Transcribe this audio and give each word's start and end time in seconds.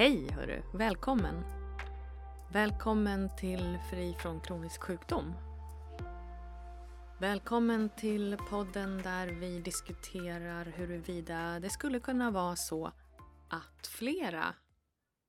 Hej 0.00 0.30
hörru! 0.30 0.62
Välkommen! 0.74 1.44
Välkommen 2.52 3.36
till 3.36 3.78
Fri 3.90 4.14
från 4.22 4.40
kronisk 4.40 4.82
sjukdom. 4.82 5.32
Välkommen 7.20 7.90
till 7.96 8.36
podden 8.50 9.02
där 9.02 9.26
vi 9.26 9.60
diskuterar 9.60 10.64
huruvida 10.64 11.60
det 11.60 11.70
skulle 11.70 12.00
kunna 12.00 12.30
vara 12.30 12.56
så 12.56 12.92
att 13.48 13.86
flera 13.86 14.54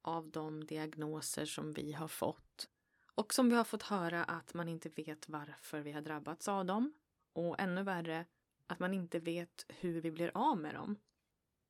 av 0.02 0.29
de 0.29 0.65
diagnoser 0.65 1.45
som 1.45 1.73
vi 1.73 1.93
har 1.93 2.07
fått 2.07 2.69
och 3.15 3.33
som 3.33 3.49
vi 3.49 3.55
har 3.55 3.63
fått 3.63 3.83
höra 3.83 4.23
att 4.23 4.53
man 4.53 4.67
inte 4.67 4.89
vet 4.89 5.30
varför 5.30 5.80
vi 5.80 5.91
har 5.91 6.02
drabbats 6.02 6.47
av 6.47 6.66
dem 6.66 6.94
och 7.33 7.59
ännu 7.59 7.83
värre 7.83 8.25
att 8.67 8.80
man 8.80 8.94
inte 8.94 9.19
vet 9.19 9.66
hur 9.69 10.02
vi 10.02 10.11
blir 10.11 10.31
av 10.33 10.58
med 10.58 10.73
dem. 10.75 10.95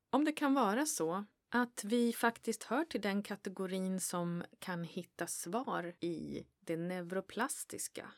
Om 0.10 0.26
det 0.26 0.32
kan 0.32 0.54
vara 0.54 0.86
så 0.86 1.26
att 1.54 1.84
vi 1.84 2.14
faktiskt 2.14 2.64
hör 2.64 2.86
till 2.86 3.02
den 3.02 3.23
kategorin 3.23 4.00
som 4.00 4.44
kan 4.60 4.84
hitta 4.84 5.28
svar 5.28 5.94
i 6.00 6.46
det 6.60 6.77
neuroplastiska. 6.77 8.12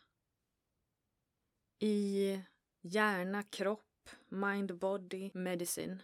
I 1.80 2.40
hjärna, 2.82 3.44
kropp, 3.44 4.10
mind, 4.30 4.78
body, 4.78 5.32
medicine. 5.34 6.04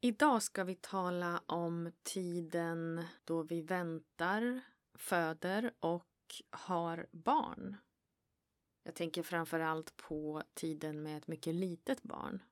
Idag 0.00 0.42
ska 0.42 0.64
vi 0.64 0.74
tala 0.74 1.42
om 1.46 1.92
tiden 2.02 3.04
då 3.24 3.42
vi 3.42 3.62
väntar, 3.62 4.60
föder 4.94 5.74
och 5.80 6.42
har 6.50 7.06
barn. 7.10 7.76
Jag 8.82 8.94
tänker 8.94 9.22
framför 9.22 9.60
allt 9.60 9.96
på 9.96 10.42
tiden 10.54 11.02
med 11.02 11.16
ett 11.16 11.28
mycket 11.28 11.54
litet 11.54 12.02
barn. 12.02 12.42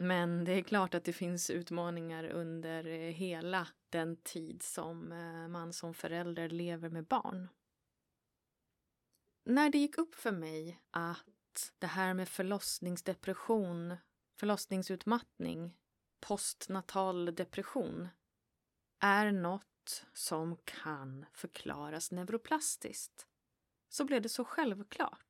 Men 0.00 0.44
det 0.44 0.52
är 0.52 0.62
klart 0.62 0.94
att 0.94 1.04
det 1.04 1.12
finns 1.12 1.50
utmaningar 1.50 2.24
under 2.24 2.86
eh, 2.86 3.12
hela 3.12 3.68
den 3.88 4.16
tid 4.16 4.62
som 4.62 5.12
eh, 5.12 5.48
man 5.48 5.72
som 5.72 5.94
förälder 5.94 6.48
lever 6.48 6.90
med 6.90 7.04
barn. 7.04 7.48
När 9.44 9.70
det 9.70 9.78
gick 9.78 9.98
upp 9.98 10.14
för 10.14 10.32
mig 10.32 10.80
att 10.90 11.72
det 11.78 11.86
här 11.86 12.14
med 12.14 12.28
förlossningsdepression, 12.28 13.96
förlossningsutmattning, 14.36 15.76
postnatal 16.20 17.34
depression 17.34 18.08
är 19.00 19.32
något 19.32 20.06
som 20.12 20.56
kan 20.64 21.26
förklaras 21.32 22.12
neuroplastiskt 22.12 23.26
så 23.88 24.04
blev 24.04 24.22
det 24.22 24.28
så 24.28 24.44
självklart. 24.44 25.27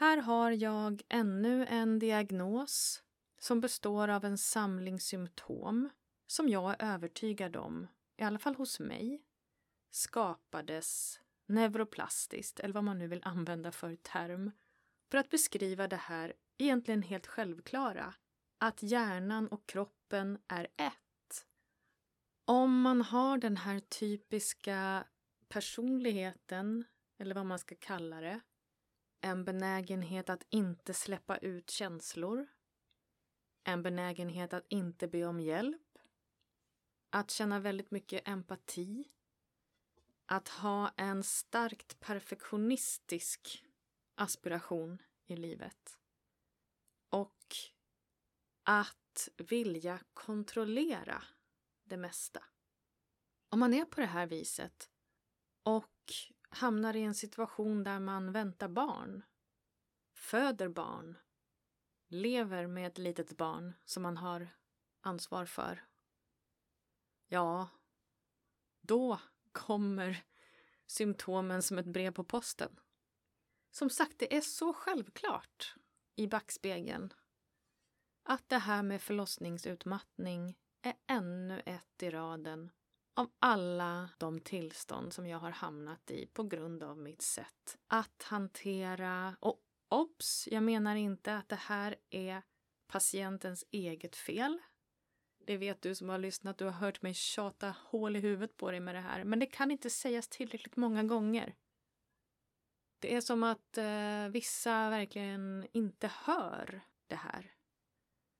Här 0.00 0.16
har 0.16 0.50
jag 0.50 1.02
ännu 1.08 1.66
en 1.66 1.98
diagnos 1.98 3.02
som 3.38 3.60
består 3.60 4.08
av 4.08 4.24
en 4.24 4.38
samling 4.38 5.00
symptom 5.00 5.88
som 6.26 6.48
jag 6.48 6.70
är 6.70 6.94
övertygad 6.94 7.56
om, 7.56 7.88
i 8.16 8.22
alla 8.22 8.38
fall 8.38 8.54
hos 8.54 8.80
mig, 8.80 9.22
skapades 9.90 11.20
neuroplastiskt, 11.46 12.60
eller 12.60 12.74
vad 12.74 12.84
man 12.84 12.98
nu 12.98 13.06
vill 13.06 13.22
använda 13.24 13.72
för 13.72 13.96
term, 13.96 14.50
för 15.10 15.18
att 15.18 15.30
beskriva 15.30 15.88
det 15.88 15.96
här 15.96 16.32
egentligen 16.58 17.02
helt 17.02 17.26
självklara, 17.26 18.14
att 18.58 18.82
hjärnan 18.82 19.48
och 19.48 19.66
kroppen 19.66 20.38
är 20.48 20.64
ett. 20.76 21.46
Om 22.44 22.80
man 22.80 23.02
har 23.02 23.38
den 23.38 23.56
här 23.56 23.80
typiska 23.80 25.04
personligheten, 25.48 26.84
eller 27.18 27.34
vad 27.34 27.46
man 27.46 27.58
ska 27.58 27.74
kalla 27.74 28.20
det, 28.20 28.40
en 29.20 29.44
benägenhet 29.44 30.30
att 30.30 30.46
inte 30.50 30.94
släppa 30.94 31.36
ut 31.36 31.70
känslor. 31.70 32.46
En 33.64 33.82
benägenhet 33.82 34.52
att 34.52 34.66
inte 34.68 35.08
be 35.08 35.24
om 35.24 35.40
hjälp. 35.40 35.98
Att 37.10 37.30
känna 37.30 37.60
väldigt 37.60 37.90
mycket 37.90 38.28
empati. 38.28 39.04
Att 40.26 40.48
ha 40.48 40.92
en 40.96 41.22
starkt 41.22 42.00
perfektionistisk 42.00 43.64
aspiration 44.14 45.02
i 45.26 45.36
livet. 45.36 45.98
Och 47.08 47.56
att 48.62 49.28
vilja 49.36 50.00
kontrollera 50.14 51.24
det 51.84 51.96
mesta. 51.96 52.44
Om 53.48 53.60
man 53.60 53.74
är 53.74 53.84
på 53.84 54.00
det 54.00 54.06
här 54.06 54.26
viset 54.26 54.90
och 55.62 56.12
hamnar 56.50 56.96
i 56.96 57.02
en 57.02 57.14
situation 57.14 57.84
där 57.84 58.00
man 58.00 58.32
väntar 58.32 58.68
barn, 58.68 59.22
föder 60.12 60.68
barn, 60.68 61.18
lever 62.08 62.66
med 62.66 62.86
ett 62.86 62.98
litet 62.98 63.36
barn 63.36 63.72
som 63.84 64.02
man 64.02 64.16
har 64.16 64.48
ansvar 65.00 65.46
för. 65.46 65.84
Ja, 67.28 67.68
då 68.80 69.20
kommer 69.52 70.24
symptomen 70.86 71.62
som 71.62 71.78
ett 71.78 71.86
brev 71.86 72.12
på 72.12 72.24
posten. 72.24 72.80
Som 73.70 73.90
sagt, 73.90 74.18
det 74.18 74.36
är 74.36 74.40
så 74.40 74.72
självklart 74.72 75.74
i 76.16 76.26
backspegeln 76.26 77.12
att 78.22 78.48
det 78.48 78.58
här 78.58 78.82
med 78.82 79.02
förlossningsutmattning 79.02 80.58
är 80.82 80.94
ännu 81.06 81.62
ett 81.66 82.02
i 82.02 82.10
raden 82.10 82.70
av 83.14 83.30
alla 83.38 84.10
de 84.18 84.40
tillstånd 84.40 85.12
som 85.12 85.26
jag 85.26 85.38
har 85.38 85.50
hamnat 85.50 86.10
i 86.10 86.26
på 86.26 86.42
grund 86.42 86.82
av 86.82 86.98
mitt 86.98 87.22
sätt 87.22 87.78
att 87.86 88.22
hantera 88.22 89.36
och 89.40 89.60
obs, 89.88 90.48
jag 90.50 90.62
menar 90.62 90.96
inte 90.96 91.36
att 91.36 91.48
det 91.48 91.56
här 91.56 91.96
är 92.10 92.42
patientens 92.86 93.64
eget 93.70 94.16
fel. 94.16 94.58
Det 95.46 95.56
vet 95.56 95.82
du 95.82 95.94
som 95.94 96.08
har 96.08 96.18
lyssnat, 96.18 96.58
du 96.58 96.64
har 96.64 96.72
hört 96.72 97.02
mig 97.02 97.14
tjata 97.14 97.74
hål 97.78 98.16
i 98.16 98.20
huvudet 98.20 98.56
på 98.56 98.70
dig 98.70 98.80
med 98.80 98.94
det 98.94 99.00
här, 99.00 99.24
men 99.24 99.38
det 99.38 99.46
kan 99.46 99.70
inte 99.70 99.90
sägas 99.90 100.28
tillräckligt 100.28 100.76
många 100.76 101.02
gånger. 101.02 101.54
Det 102.98 103.14
är 103.14 103.20
som 103.20 103.42
att 103.42 103.78
eh, 103.78 104.28
vissa 104.30 104.90
verkligen 104.90 105.66
inte 105.72 106.10
hör 106.24 106.80
det 107.06 107.14
här. 107.14 107.52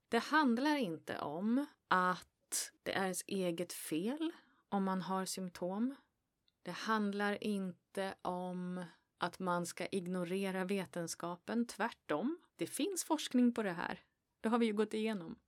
Det 0.08 0.18
handlar 0.18 0.76
inte 0.76 1.18
om 1.18 1.66
att 1.88 2.72
det 2.82 2.92
är 2.92 3.02
ens 3.02 3.24
eget 3.26 3.72
fel 3.72 4.32
om 4.70 4.84
man 4.84 5.02
har 5.02 5.24
symptom. 5.24 5.94
Det 6.62 6.70
handlar 6.70 7.44
inte 7.44 8.14
om 8.22 8.84
att 9.18 9.38
man 9.38 9.66
ska 9.66 9.86
ignorera 9.86 10.64
vetenskapen. 10.64 11.66
Tvärtom, 11.66 12.38
det 12.56 12.66
finns 12.66 13.04
forskning 13.04 13.54
på 13.54 13.62
det 13.62 13.72
här. 13.72 14.00
Det 14.40 14.48
har 14.48 14.58
vi 14.58 14.66
ju 14.66 14.72
gått 14.72 14.94
igenom. 14.94 15.38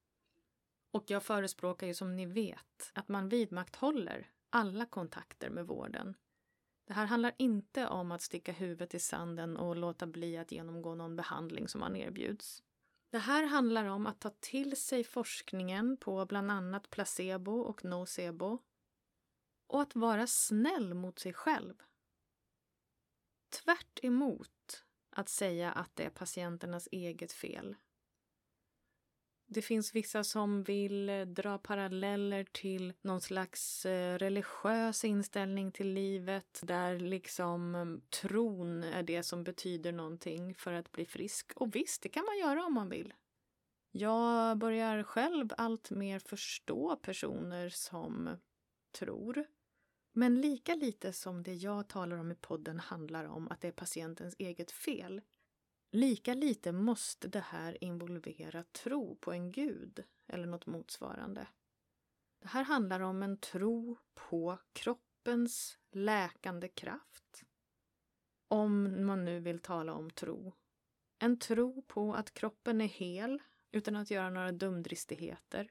Och 0.90 1.04
jag 1.06 1.22
förespråkar 1.22 1.86
ju 1.86 1.94
som 1.94 2.16
ni 2.16 2.26
vet 2.26 2.90
att 2.92 3.08
man 3.08 3.28
vidmakthåller 3.28 4.30
alla 4.50 4.86
kontakter 4.86 5.50
med 5.50 5.66
vården. 5.66 6.14
Det 6.84 6.92
här 6.92 7.06
handlar 7.06 7.32
inte 7.38 7.88
om 7.88 8.12
att 8.12 8.22
sticka 8.22 8.52
huvudet 8.52 8.94
i 8.94 8.98
sanden 8.98 9.56
och 9.56 9.76
låta 9.76 10.06
bli 10.06 10.36
att 10.36 10.52
genomgå 10.52 10.94
någon 10.94 11.16
behandling 11.16 11.68
som 11.68 11.80
man 11.80 11.96
erbjuds. 11.96 12.62
Det 13.10 13.18
här 13.18 13.46
handlar 13.46 13.84
om 13.84 14.06
att 14.06 14.20
ta 14.20 14.30
till 14.40 14.76
sig 14.76 15.04
forskningen 15.04 15.96
på 15.96 16.26
bland 16.26 16.50
annat 16.50 16.90
placebo 16.90 17.60
och 17.60 17.84
nocebo 17.84 18.58
och 19.72 19.82
att 19.82 19.96
vara 19.96 20.26
snäll 20.26 20.94
mot 20.94 21.18
sig 21.18 21.32
själv. 21.32 21.74
Tvärt 23.50 23.98
emot 24.02 24.84
att 25.10 25.28
säga 25.28 25.72
att 25.72 25.96
det 25.96 26.04
är 26.04 26.10
patienternas 26.10 26.88
eget 26.92 27.32
fel. 27.32 27.76
Det 29.46 29.62
finns 29.62 29.94
vissa 29.94 30.24
som 30.24 30.62
vill 30.62 31.08
eh, 31.08 31.20
dra 31.20 31.58
paralleller 31.58 32.44
till 32.52 32.92
någon 33.02 33.20
slags 33.20 33.86
eh, 33.86 34.18
religiös 34.18 35.04
inställning 35.04 35.72
till 35.72 35.92
livet 35.92 36.60
där 36.62 36.98
liksom 36.98 37.74
eh, 37.74 38.20
tron 38.20 38.84
är 38.84 39.02
det 39.02 39.22
som 39.22 39.44
betyder 39.44 39.92
någonting 39.92 40.54
för 40.54 40.72
att 40.72 40.92
bli 40.92 41.04
frisk. 41.04 41.52
Och 41.56 41.76
visst, 41.76 42.02
det 42.02 42.08
kan 42.08 42.24
man 42.24 42.38
göra 42.38 42.66
om 42.66 42.74
man 42.74 42.88
vill. 42.88 43.14
Jag 43.90 44.58
börjar 44.58 45.02
själv 45.02 45.48
allt 45.56 45.90
mer 45.90 46.18
förstå 46.18 46.96
personer 46.96 47.68
som 47.68 48.36
tror 48.92 49.46
men 50.12 50.40
lika 50.40 50.74
lite 50.74 51.12
som 51.12 51.42
det 51.42 51.54
jag 51.54 51.88
talar 51.88 52.16
om 52.16 52.32
i 52.32 52.34
podden 52.34 52.80
handlar 52.80 53.24
om 53.24 53.48
att 53.48 53.60
det 53.60 53.68
är 53.68 53.72
patientens 53.72 54.34
eget 54.38 54.70
fel, 54.70 55.20
lika 55.92 56.34
lite 56.34 56.72
måste 56.72 57.28
det 57.28 57.40
här 57.40 57.84
involvera 57.84 58.62
tro 58.62 59.16
på 59.16 59.32
en 59.32 59.52
gud 59.52 60.04
eller 60.26 60.46
något 60.46 60.66
motsvarande. 60.66 61.46
Det 62.38 62.48
här 62.48 62.64
handlar 62.64 63.00
om 63.00 63.22
en 63.22 63.36
tro 63.36 63.96
på 64.14 64.58
kroppens 64.72 65.78
läkande 65.90 66.68
kraft. 66.68 67.42
Om 68.48 69.06
man 69.06 69.24
nu 69.24 69.40
vill 69.40 69.58
tala 69.58 69.94
om 69.94 70.10
tro. 70.10 70.52
En 71.18 71.38
tro 71.38 71.82
på 71.82 72.14
att 72.14 72.34
kroppen 72.34 72.80
är 72.80 72.88
hel 72.88 73.42
utan 73.70 73.96
att 73.96 74.10
göra 74.10 74.30
några 74.30 74.52
dumdristigheter, 74.52 75.70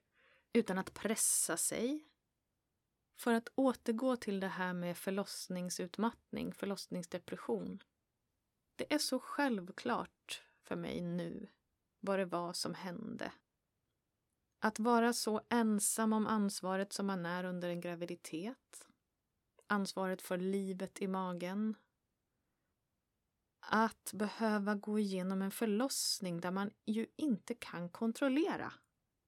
utan 0.54 0.78
att 0.78 0.94
pressa 0.94 1.58
sig, 1.58 2.11
för 3.22 3.34
att 3.34 3.50
återgå 3.56 4.16
till 4.16 4.40
det 4.40 4.48
här 4.48 4.74
med 4.74 4.98
förlossningsutmattning, 4.98 6.54
förlossningsdepression. 6.54 7.84
Det 8.76 8.94
är 8.94 8.98
så 8.98 9.20
självklart 9.20 10.44
för 10.62 10.76
mig 10.76 11.02
nu 11.02 11.48
vad 12.00 12.20
det 12.20 12.26
var 12.26 12.54
som 12.54 12.74
hände. 12.74 13.34
Att 14.60 14.80
vara 14.80 15.14
så 15.14 15.42
ensam 15.50 16.14
om 16.14 16.28
ansvaret 16.28 16.94
som 16.94 17.08
man 17.08 17.26
är 17.26 17.44
under 17.44 17.70
en 17.70 17.82
graviditet. 17.82 18.88
Ansvaret 19.68 20.22
för 20.22 20.38
livet 20.38 21.02
i 21.02 21.08
magen. 21.08 21.76
Att 23.60 24.12
behöva 24.14 24.76
gå 24.76 25.00
igenom 25.00 25.42
en 25.42 25.52
förlossning 25.52 26.42
där 26.42 26.52
man 26.52 26.72
ju 26.86 27.08
inte 27.16 27.54
kan 27.54 27.90
kontrollera 27.90 28.74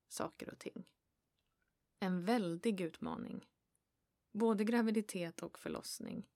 saker 0.07 0.49
och 0.49 0.59
ting. 0.59 0.89
En 1.99 2.25
väldig 2.25 2.81
utmaning. 2.81 3.47
Både 4.33 4.63
graviditet 4.63 5.43
och 5.43 5.59
förlossning. 5.59 6.27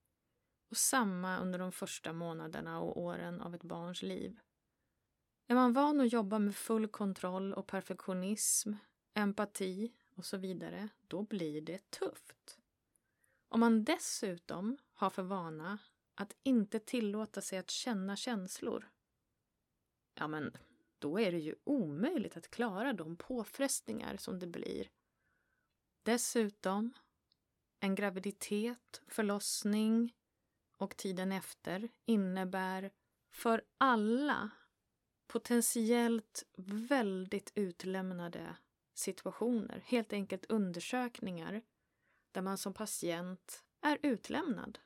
Och 0.69 0.77
samma 0.77 1.39
under 1.39 1.59
de 1.59 1.71
första 1.71 2.13
månaderna 2.13 2.79
och 2.79 3.01
åren 3.01 3.41
av 3.41 3.55
ett 3.55 3.63
barns 3.63 4.01
liv. 4.01 4.39
Är 5.47 5.55
man 5.55 5.73
van 5.73 6.01
att 6.01 6.13
jobba 6.13 6.39
med 6.39 6.55
full 6.55 6.87
kontroll 6.87 7.53
och 7.53 7.67
perfektionism, 7.67 8.73
empati 9.13 9.93
och 10.15 10.25
så 10.25 10.37
vidare, 10.37 10.89
då 11.07 11.23
blir 11.23 11.61
det 11.61 11.89
tufft. 11.89 12.59
Om 13.49 13.59
man 13.59 13.83
dessutom 13.83 14.77
har 14.93 15.09
för 15.09 15.23
vana 15.23 15.77
att 16.15 16.35
inte 16.43 16.79
tillåta 16.79 17.41
sig 17.41 17.59
att 17.59 17.69
känna 17.69 18.15
känslor, 18.15 18.89
ja 20.13 20.27
men 20.27 20.57
då 20.99 21.19
är 21.19 21.31
det 21.31 21.39
ju 21.39 21.55
omöjligt 21.63 22.37
att 22.37 22.49
klara 22.49 22.93
de 22.93 23.15
påfrestningar 23.15 24.17
som 24.17 24.39
det 24.39 24.47
blir. 24.47 24.89
Dessutom, 26.03 26.93
en 27.87 27.95
graviditet, 27.95 29.01
förlossning 29.07 30.13
och 30.77 30.97
tiden 30.97 31.31
efter 31.31 31.89
innebär 32.05 32.91
för 33.31 33.63
alla 33.77 34.49
potentiellt 35.27 36.43
väldigt 36.89 37.51
utlämnade 37.55 38.55
situationer, 38.93 39.83
helt 39.85 40.13
enkelt 40.13 40.45
undersökningar 40.45 41.61
där 42.31 42.41
man 42.41 42.57
som 42.57 42.73
patient 42.73 43.63
är 43.81 43.97
utlämnad. 44.01 44.79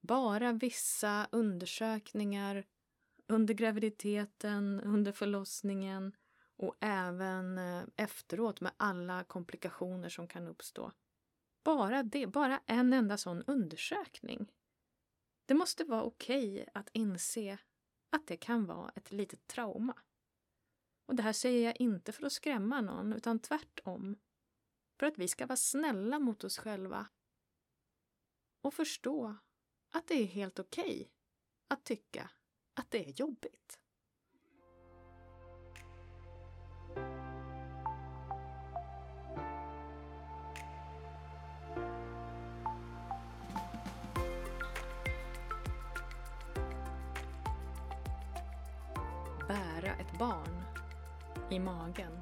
Bara 0.00 0.52
vissa 0.52 1.28
undersökningar 1.32 2.64
under 3.26 3.54
graviditeten, 3.54 4.80
under 4.80 5.12
förlossningen 5.12 6.16
och 6.56 6.76
även 6.80 7.58
eh, 7.58 7.82
efteråt 7.96 8.60
med 8.60 8.72
alla 8.76 9.24
komplikationer 9.24 10.08
som 10.08 10.28
kan 10.28 10.48
uppstå. 10.48 10.92
Bara 11.62 12.02
det, 12.02 12.26
bara 12.26 12.60
en 12.66 12.92
enda 12.92 13.16
sån 13.16 13.42
undersökning. 13.42 14.52
Det 15.46 15.54
måste 15.54 15.84
vara 15.84 16.02
okej 16.02 16.52
okay 16.52 16.66
att 16.74 16.90
inse 16.92 17.58
att 18.10 18.26
det 18.26 18.36
kan 18.36 18.66
vara 18.66 18.92
ett 18.94 19.12
litet 19.12 19.46
trauma. 19.46 19.94
Och 21.06 21.14
det 21.16 21.22
här 21.22 21.32
säger 21.32 21.64
jag 21.64 21.80
inte 21.80 22.12
för 22.12 22.26
att 22.26 22.32
skrämma 22.32 22.80
någon, 22.80 23.12
utan 23.12 23.38
tvärtom. 23.38 24.16
För 24.98 25.06
att 25.06 25.18
vi 25.18 25.28
ska 25.28 25.46
vara 25.46 25.56
snälla 25.56 26.18
mot 26.18 26.44
oss 26.44 26.58
själva. 26.58 27.08
Och 28.62 28.74
förstå 28.74 29.36
att 29.90 30.06
det 30.06 30.14
är 30.14 30.26
helt 30.26 30.58
okej 30.58 30.84
okay 30.84 31.08
att 31.68 31.84
tycka 31.84 32.30
att 32.74 32.90
det 32.90 33.08
är 33.08 33.20
jobbigt. 33.20 33.80
Barn 50.20 50.62
i 51.50 51.58
magen. 51.58 52.20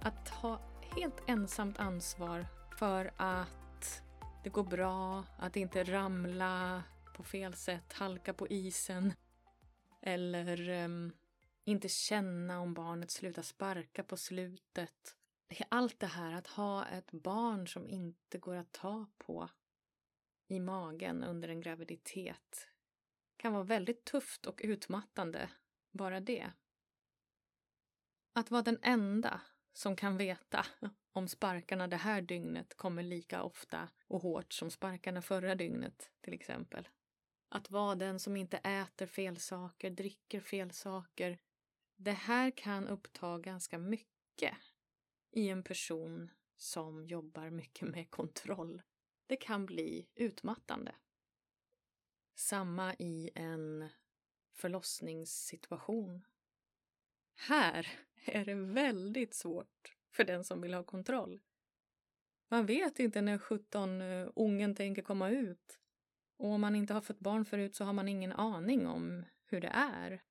Att 0.00 0.28
ha 0.28 0.60
helt 0.80 1.22
ensamt 1.26 1.78
ansvar 1.78 2.46
för 2.78 3.10
att 3.16 4.02
det 4.44 4.50
går 4.50 4.64
bra, 4.64 5.24
att 5.38 5.56
inte 5.56 5.84
ramla 5.84 6.82
på 7.16 7.22
fel 7.22 7.54
sätt, 7.54 7.92
halka 7.92 8.34
på 8.34 8.48
isen 8.48 9.12
eller 10.00 10.70
um, 10.84 11.12
inte 11.64 11.88
känna 11.88 12.60
om 12.60 12.74
barnet 12.74 13.10
slutar 13.10 13.42
sparka 13.42 14.02
på 14.04 14.16
slutet. 14.16 15.16
Allt 15.68 16.00
det 16.00 16.06
här 16.06 16.32
att 16.32 16.46
ha 16.46 16.86
ett 16.86 17.12
barn 17.12 17.68
som 17.68 17.88
inte 17.88 18.38
går 18.38 18.56
att 18.56 18.72
ta 18.72 19.06
på 19.18 19.48
i 20.48 20.60
magen 20.60 21.24
under 21.24 21.48
en 21.48 21.60
graviditet 21.60 22.68
kan 23.36 23.52
vara 23.52 23.64
väldigt 23.64 24.04
tufft 24.04 24.46
och 24.46 24.60
utmattande, 24.64 25.50
bara 25.90 26.20
det. 26.20 26.52
Att 28.36 28.50
vara 28.50 28.62
den 28.62 28.78
enda 28.82 29.40
som 29.72 29.96
kan 29.96 30.16
veta 30.16 30.66
om 31.12 31.28
sparkarna 31.28 31.88
det 31.88 31.96
här 31.96 32.22
dygnet 32.22 32.74
kommer 32.74 33.02
lika 33.02 33.42
ofta 33.42 33.88
och 34.06 34.22
hårt 34.22 34.52
som 34.52 34.70
sparkarna 34.70 35.22
förra 35.22 35.54
dygnet, 35.54 36.10
till 36.20 36.34
exempel. 36.34 36.88
Att 37.48 37.70
vara 37.70 37.94
den 37.94 38.20
som 38.20 38.36
inte 38.36 38.56
äter 38.56 39.06
fel 39.06 39.36
saker, 39.36 39.90
dricker 39.90 40.40
fel 40.40 40.70
saker. 40.70 41.38
Det 41.96 42.12
här 42.12 42.50
kan 42.50 42.88
uppta 42.88 43.38
ganska 43.38 43.78
mycket 43.78 44.54
i 45.30 45.48
en 45.48 45.62
person 45.62 46.30
som 46.56 47.06
jobbar 47.06 47.50
mycket 47.50 47.88
med 47.88 48.10
kontroll. 48.10 48.82
Det 49.26 49.36
kan 49.36 49.66
bli 49.66 50.08
utmattande. 50.14 50.94
Samma 52.34 52.94
i 52.94 53.30
en 53.34 53.88
förlossningssituation. 54.52 56.24
Här 57.36 57.88
är 58.24 58.44
det 58.44 58.54
väldigt 58.54 59.34
svårt 59.34 59.96
för 60.10 60.24
den 60.24 60.44
som 60.44 60.60
vill 60.60 60.74
ha 60.74 60.82
kontroll. 60.82 61.40
Man 62.48 62.66
vet 62.66 62.98
inte 62.98 63.20
när 63.20 63.38
17 63.38 64.00
eh, 64.00 64.28
ungen 64.36 64.74
tänker 64.74 65.02
komma 65.02 65.30
ut. 65.30 65.78
Och 66.36 66.48
om 66.48 66.60
man 66.60 66.76
inte 66.76 66.94
har 66.94 67.00
fått 67.00 67.18
barn 67.18 67.44
förut 67.44 67.76
så 67.76 67.84
har 67.84 67.92
man 67.92 68.08
ingen 68.08 68.32
aning 68.32 68.86
om 68.86 69.24
hur 69.46 69.60
det 69.60 69.70
är. 69.74 70.22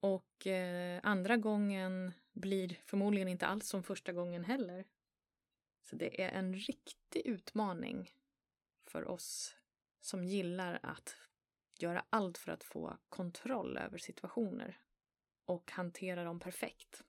Och 0.00 0.46
eh, 0.46 1.00
andra 1.02 1.36
gången 1.36 2.12
blir 2.32 2.78
förmodligen 2.86 3.28
inte 3.28 3.46
alls 3.46 3.68
som 3.68 3.82
första 3.82 4.12
gången 4.12 4.44
heller. 4.44 4.84
Så 5.82 5.96
det 5.96 6.22
är 6.22 6.28
en 6.28 6.54
riktig 6.54 7.26
utmaning 7.26 8.10
för 8.86 9.08
oss 9.08 9.56
som 10.00 10.24
gillar 10.24 10.80
att 10.82 11.16
göra 11.78 12.04
allt 12.10 12.38
för 12.38 12.52
att 12.52 12.64
få 12.64 12.98
kontroll 13.08 13.78
över 13.78 13.98
situationer 13.98 14.80
och 15.50 15.70
hantera 15.70 16.24
dem 16.24 16.40
perfekt. 16.40 17.04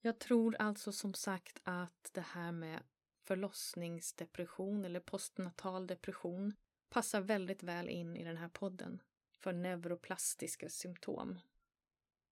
Jag 0.00 0.18
tror 0.18 0.56
alltså 0.56 0.92
som 0.92 1.14
sagt 1.14 1.60
att 1.64 2.10
det 2.12 2.20
här 2.20 2.52
med 2.52 2.82
förlossningsdepression 3.24 4.84
eller 4.84 5.00
postnatal 5.00 5.86
depression 5.86 6.54
passar 6.90 7.20
väldigt 7.20 7.62
väl 7.62 7.88
in 7.88 8.16
i 8.16 8.24
den 8.24 8.36
här 8.36 8.48
podden 8.48 9.02
för 9.38 9.52
neuroplastiska 9.52 10.68
symptom. 10.68 11.38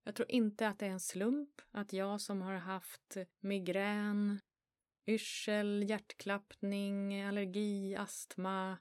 Jag 0.05 0.14
tror 0.14 0.31
inte 0.31 0.69
att 0.69 0.79
det 0.79 0.87
är 0.87 0.90
en 0.90 1.00
slump 1.00 1.62
att 1.71 1.93
jag 1.93 2.21
som 2.21 2.43
har 2.43 2.55
haft 2.55 3.17
migrän, 3.40 4.40
yrsel, 5.07 5.85
hjärtklappning, 5.88 7.23
allergi, 7.23 7.97
astma, 7.97 8.79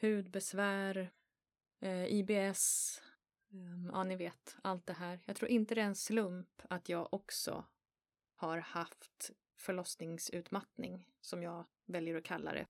hudbesvär, 0.00 1.10
eh, 1.80 2.06
IBS, 2.06 3.02
Ehm, 3.56 3.90
ja 3.92 4.04
ni 4.04 4.16
vet 4.16 4.56
allt 4.62 4.86
det 4.86 4.92
här. 4.92 5.20
Jag 5.24 5.36
tror 5.36 5.50
inte 5.50 5.74
det 5.74 5.80
är 5.80 5.86
en 5.86 5.94
slump 5.94 6.62
att 6.68 6.88
jag 6.88 7.14
också 7.14 7.64
har 8.34 8.58
haft 8.58 9.30
förlossningsutmattning, 9.56 11.04
som 11.20 11.42
jag 11.42 11.64
väljer 11.86 12.16
att 12.16 12.24
kalla 12.24 12.52
det. 12.52 12.66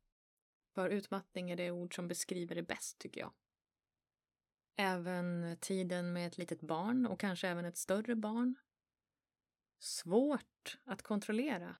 För 0.75 0.91
utmattning 0.91 1.51
är 1.51 1.57
det 1.57 1.71
ord 1.71 1.95
som 1.95 2.09
beskriver 2.09 2.55
det 2.55 2.63
bäst, 2.63 2.99
tycker 2.99 3.21
jag. 3.21 3.33
Även 4.77 5.57
tiden 5.61 6.13
med 6.13 6.27
ett 6.27 6.39
litet 6.39 6.61
barn 6.61 7.07
och 7.07 7.21
kanske 7.21 7.49
även 7.49 7.65
ett 7.65 7.77
större 7.77 8.17
barn. 8.17 8.55
Svårt 9.79 10.79
att 10.85 11.03
kontrollera. 11.03 11.77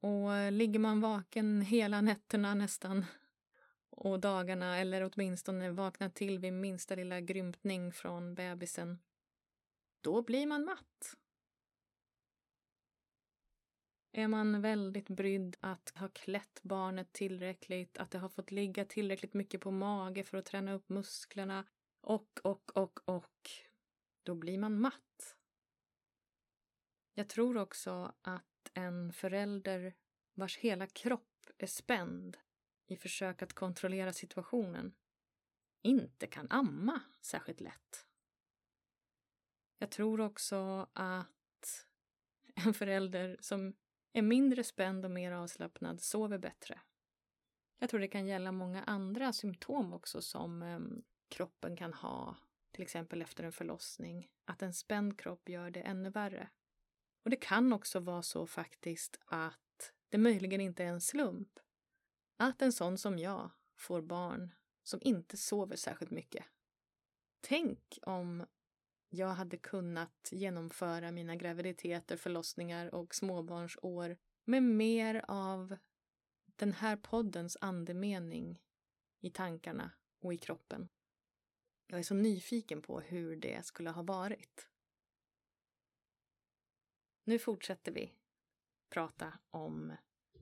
Och 0.00 0.52
ligger 0.52 0.78
man 0.78 1.00
vaken 1.00 1.60
hela 1.60 2.00
nätterna 2.00 2.54
nästan 2.54 3.04
och 3.92 4.20
dagarna 4.20 4.78
eller 4.78 5.10
åtminstone 5.12 5.70
vakna 5.70 6.10
till 6.10 6.38
vid 6.38 6.52
minsta 6.52 6.94
lilla 6.94 7.20
grymtning 7.20 7.92
från 7.92 8.34
bebisen, 8.34 8.98
då 10.00 10.22
blir 10.22 10.46
man 10.46 10.64
matt. 10.64 11.16
Är 14.12 14.28
man 14.28 14.62
väldigt 14.62 15.08
brydd 15.08 15.56
att 15.60 15.92
ha 15.96 16.08
klätt 16.08 16.60
barnet 16.62 17.12
tillräckligt, 17.12 17.98
att 17.98 18.10
det 18.10 18.18
har 18.18 18.28
fått 18.28 18.50
ligga 18.50 18.84
tillräckligt 18.84 19.34
mycket 19.34 19.60
på 19.60 19.70
mage 19.70 20.24
för 20.24 20.38
att 20.38 20.44
träna 20.44 20.72
upp 20.72 20.88
musklerna 20.88 21.64
och, 22.00 22.40
och, 22.44 22.76
och, 22.76 23.00
och, 23.04 23.50
då 24.22 24.34
blir 24.34 24.58
man 24.58 24.80
matt. 24.80 25.36
Jag 27.14 27.28
tror 27.28 27.56
också 27.56 28.14
att 28.22 28.70
en 28.74 29.12
förälder 29.12 29.94
vars 30.34 30.58
hela 30.58 30.86
kropp 30.86 31.46
är 31.58 31.66
spänd 31.66 32.36
i 32.92 32.96
försök 32.96 33.42
att 33.42 33.52
kontrollera 33.52 34.12
situationen 34.12 34.94
inte 35.82 36.26
kan 36.26 36.46
amma 36.50 37.00
särskilt 37.20 37.60
lätt. 37.60 38.06
Jag 39.78 39.90
tror 39.90 40.20
också 40.20 40.88
att 40.92 41.28
En 42.54 42.74
förälder 42.74 43.36
som 43.40 43.74
är 44.12 44.22
mindre 44.22 44.64
spänd 44.64 45.04
och 45.04 45.10
mer 45.10 45.32
avslappnad 45.32 46.00
sover 46.00 46.38
bättre. 46.38 46.80
Jag 47.78 47.90
tror 47.90 48.00
det 48.00 48.08
kan 48.08 48.26
gälla 48.26 48.52
många 48.52 48.82
andra 48.82 49.32
symptom 49.32 49.92
också 49.92 50.22
som 50.22 50.62
eh, 50.62 50.80
kroppen 51.28 51.76
kan 51.76 51.92
ha, 51.92 52.36
till 52.70 52.82
exempel 52.82 53.22
efter 53.22 53.44
en 53.44 53.52
förlossning. 53.52 54.30
Att 54.44 54.62
en 54.62 54.74
spänd 54.74 55.18
kropp 55.18 55.48
gör 55.48 55.70
det 55.70 55.80
ännu 55.80 56.10
värre. 56.10 56.50
Och 57.24 57.30
det 57.30 57.36
kan 57.36 57.72
också 57.72 58.00
vara 58.00 58.22
så 58.22 58.46
faktiskt 58.46 59.20
att 59.24 59.92
det 60.08 60.18
möjligen 60.18 60.60
inte 60.60 60.84
är 60.84 60.88
en 60.88 61.00
slump 61.00 61.60
att 62.42 62.62
en 62.62 62.72
sån 62.72 62.98
som 62.98 63.18
jag 63.18 63.50
får 63.76 64.02
barn 64.02 64.54
som 64.82 65.00
inte 65.02 65.36
sover 65.36 65.76
särskilt 65.76 66.10
mycket. 66.10 66.44
Tänk 67.40 67.98
om 68.02 68.46
jag 69.08 69.28
hade 69.28 69.56
kunnat 69.56 70.28
genomföra 70.32 71.12
mina 71.12 71.36
graviditeter, 71.36 72.16
förlossningar 72.16 72.94
och 72.94 73.14
småbarnsår 73.14 74.16
med 74.44 74.62
mer 74.62 75.24
av 75.28 75.76
den 76.56 76.72
här 76.72 76.96
poddens 76.96 77.56
andemening 77.60 78.62
i 79.20 79.30
tankarna 79.30 79.90
och 80.20 80.34
i 80.34 80.38
kroppen. 80.38 80.88
Jag 81.86 81.98
är 81.98 82.02
så 82.02 82.14
nyfiken 82.14 82.82
på 82.82 83.00
hur 83.00 83.36
det 83.36 83.66
skulle 83.66 83.90
ha 83.90 84.02
varit. 84.02 84.68
Nu 87.24 87.38
fortsätter 87.38 87.92
vi 87.92 88.14
prata 88.88 89.38
om 89.50 89.96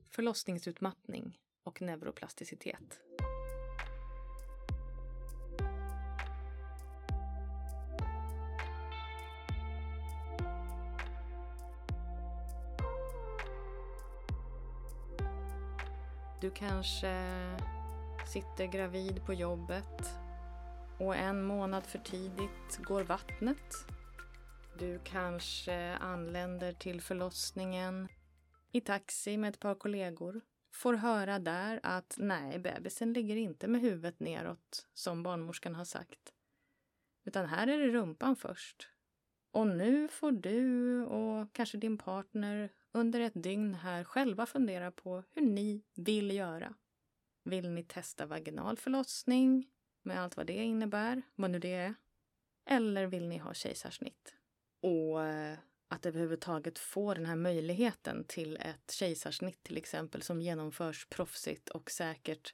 förlossningsutmattning 0.09 1.39
och 1.63 1.81
neuroplasticitet. 1.81 2.99
Du 16.41 16.51
kanske 16.51 17.15
sitter 18.27 18.65
gravid 18.65 19.25
på 19.25 19.33
jobbet 19.33 20.09
och 20.99 21.15
en 21.15 21.43
månad 21.43 21.85
för 21.85 21.99
tidigt 21.99 22.77
går 22.77 23.03
vattnet. 23.03 23.75
Du 24.79 24.99
kanske 25.03 25.95
anländer 25.95 26.73
till 26.73 27.01
förlossningen 27.01 28.07
i 28.71 28.81
taxi 28.81 29.37
med 29.37 29.49
ett 29.49 29.59
par 29.59 29.75
kollegor. 29.75 30.41
Får 30.71 30.93
höra 30.93 31.39
där 31.39 31.79
att 31.83 32.15
nej, 32.17 32.59
bebisen 32.59 33.13
ligger 33.13 33.35
inte 33.35 33.67
med 33.67 33.81
huvudet 33.81 34.19
neråt 34.19 34.87
som 34.93 35.23
barnmorskan 35.23 35.75
har 35.75 35.85
sagt. 35.85 36.33
Utan 37.23 37.45
här 37.45 37.67
är 37.67 37.79
det 37.79 37.87
rumpan 37.87 38.35
först. 38.35 38.89
Och 39.51 39.67
nu 39.67 40.07
får 40.07 40.31
du 40.31 41.01
och 41.05 41.53
kanske 41.53 41.77
din 41.77 41.97
partner 41.97 42.69
under 42.91 43.19
ett 43.19 43.43
dygn 43.43 43.73
här 43.73 44.03
själva 44.03 44.45
fundera 44.45 44.91
på 44.91 45.23
hur 45.31 45.41
ni 45.41 45.83
vill 45.95 46.31
göra. 46.31 46.73
Vill 47.43 47.69
ni 47.69 47.83
testa 47.83 48.25
vaginal 48.25 48.77
förlossning 48.77 49.67
med 50.01 50.21
allt 50.21 50.37
vad 50.37 50.47
det 50.47 50.53
innebär, 50.63 51.21
vad 51.35 51.51
nu 51.51 51.59
det 51.59 51.73
är? 51.73 51.93
Eller 52.65 53.07
vill 53.07 53.27
ni 53.27 53.37
ha 53.37 53.53
kejsarsnitt? 53.53 54.35
Och 54.81 55.23
eh, 55.23 55.57
att 55.91 56.05
överhuvudtaget 56.05 56.79
få 56.79 57.13
den 57.13 57.25
här 57.25 57.35
möjligheten 57.35 58.23
till 58.23 58.57
ett 58.57 58.91
kejsarsnitt 58.91 59.63
till 59.63 59.77
exempel 59.77 60.21
som 60.21 60.41
genomförs 60.41 61.07
proffsigt 61.09 61.69
och 61.69 61.91
säkert, 61.91 62.53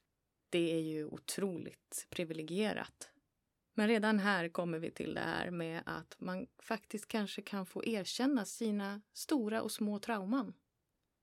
det 0.49 0.73
är 0.73 0.79
ju 0.79 1.05
otroligt 1.05 2.07
privilegierat. 2.09 3.11
Men 3.73 3.87
redan 3.87 4.19
här 4.19 4.49
kommer 4.49 4.79
vi 4.79 4.91
till 4.91 5.13
det 5.13 5.21
här 5.21 5.51
med 5.51 5.83
att 5.85 6.15
man 6.19 6.47
faktiskt 6.59 7.07
kanske 7.07 7.41
kan 7.41 7.65
få 7.65 7.85
erkänna 7.85 8.45
sina 8.45 9.01
stora 9.13 9.61
och 9.61 9.71
små 9.71 9.99
trauman. 9.99 10.53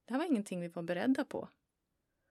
Det 0.04 0.12
här 0.12 0.18
var 0.18 0.26
ingenting 0.26 0.61
vi 0.61 0.68
var 0.68 0.83
beredda 0.83 1.25
på. 1.25 1.49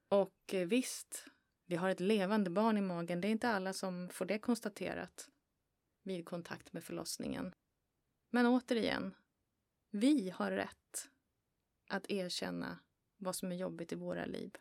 Och 0.10 0.54
eh, 0.54 0.68
visst, 0.68 1.26
vi 1.66 1.76
har 1.76 1.90
ett 1.90 2.00
levande 2.00 2.50
barn 2.50 2.78
i 2.78 2.82
magen. 2.82 3.22
Det 3.22 3.28
är 3.28 3.32
inte 3.32 3.50
alla 3.50 3.74
som 3.74 4.10
får 4.10 4.26
det 4.26 4.40
konstaterat 4.40 5.30
vid 6.04 6.26
kontakt 6.26 6.74
med 6.74 6.84
förlossningen. 6.84 7.56
Men 8.30 8.46
återigen, 8.46 9.14
vi 9.94 10.30
har 10.30 10.52
rätt 10.52 11.10
att 11.88 12.12
erkänna 12.12 12.80
vad 13.18 13.36
som 13.36 13.52
är 13.52 13.56
jobbigt 13.56 13.92
i 13.92 13.96
våra 13.96 14.26
liv. 14.26 14.58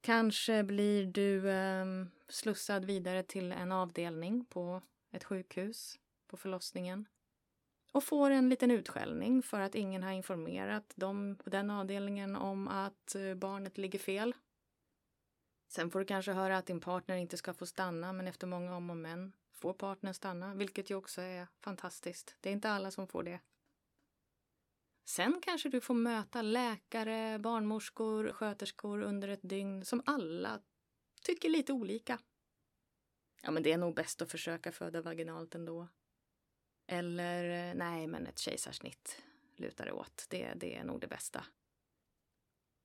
Kanske 0.00 0.62
blir 0.62 1.06
du 1.06 1.50
eh, 1.50 1.86
slussad 2.28 2.84
vidare 2.84 3.22
till 3.22 3.52
en 3.52 3.72
avdelning 3.72 4.44
på 4.44 4.82
ett 5.10 5.24
sjukhus 5.24 5.98
på 6.26 6.36
förlossningen 6.36 7.08
och 7.92 8.04
får 8.04 8.30
en 8.30 8.48
liten 8.48 8.70
utskällning 8.70 9.42
för 9.42 9.60
att 9.60 9.74
ingen 9.74 10.02
har 10.02 10.12
informerat 10.12 10.92
dem 10.96 11.36
på 11.44 11.50
den 11.50 11.70
avdelningen 11.70 12.36
om 12.36 12.68
att 12.68 13.14
eh, 13.14 13.34
barnet 13.34 13.78
ligger 13.78 13.98
fel. 13.98 14.34
Sen 15.68 15.90
får 15.90 15.98
du 15.98 16.04
kanske 16.04 16.32
höra 16.32 16.58
att 16.58 16.66
din 16.66 16.80
partner 16.80 17.16
inte 17.16 17.36
ska 17.36 17.54
få 17.54 17.66
stanna 17.66 18.12
men 18.12 18.28
efter 18.28 18.46
många 18.46 18.76
om 18.76 18.90
och 18.90 18.96
men 18.96 19.32
får 19.52 19.72
partnern 19.72 20.14
stanna, 20.14 20.54
vilket 20.54 20.90
ju 20.90 20.94
också 20.94 21.20
är 21.20 21.46
fantastiskt. 21.60 22.36
Det 22.40 22.48
är 22.48 22.52
inte 22.52 22.70
alla 22.70 22.90
som 22.90 23.06
får 23.06 23.22
det. 23.22 23.40
Sen 25.08 25.40
kanske 25.42 25.68
du 25.68 25.80
får 25.80 25.94
möta 25.94 26.42
läkare, 26.42 27.38
barnmorskor, 27.38 28.32
sköterskor 28.32 29.02
under 29.02 29.28
ett 29.28 29.40
dygn 29.42 29.84
som 29.84 30.02
alla 30.06 30.60
tycker 31.22 31.48
lite 31.48 31.72
olika. 31.72 32.18
Ja, 33.42 33.50
men 33.50 33.62
det 33.62 33.72
är 33.72 33.78
nog 33.78 33.94
bäst 33.94 34.22
att 34.22 34.30
försöka 34.30 34.72
föda 34.72 35.02
vaginalt 35.02 35.54
ändå. 35.54 35.88
Eller 36.86 37.74
nej, 37.74 38.06
men 38.06 38.26
ett 38.26 38.38
kejsarsnitt 38.38 39.22
lutar 39.56 39.86
det 39.86 39.92
åt. 39.92 40.26
Det, 40.28 40.52
det 40.56 40.76
är 40.76 40.84
nog 40.84 41.00
det 41.00 41.08
bästa. 41.08 41.44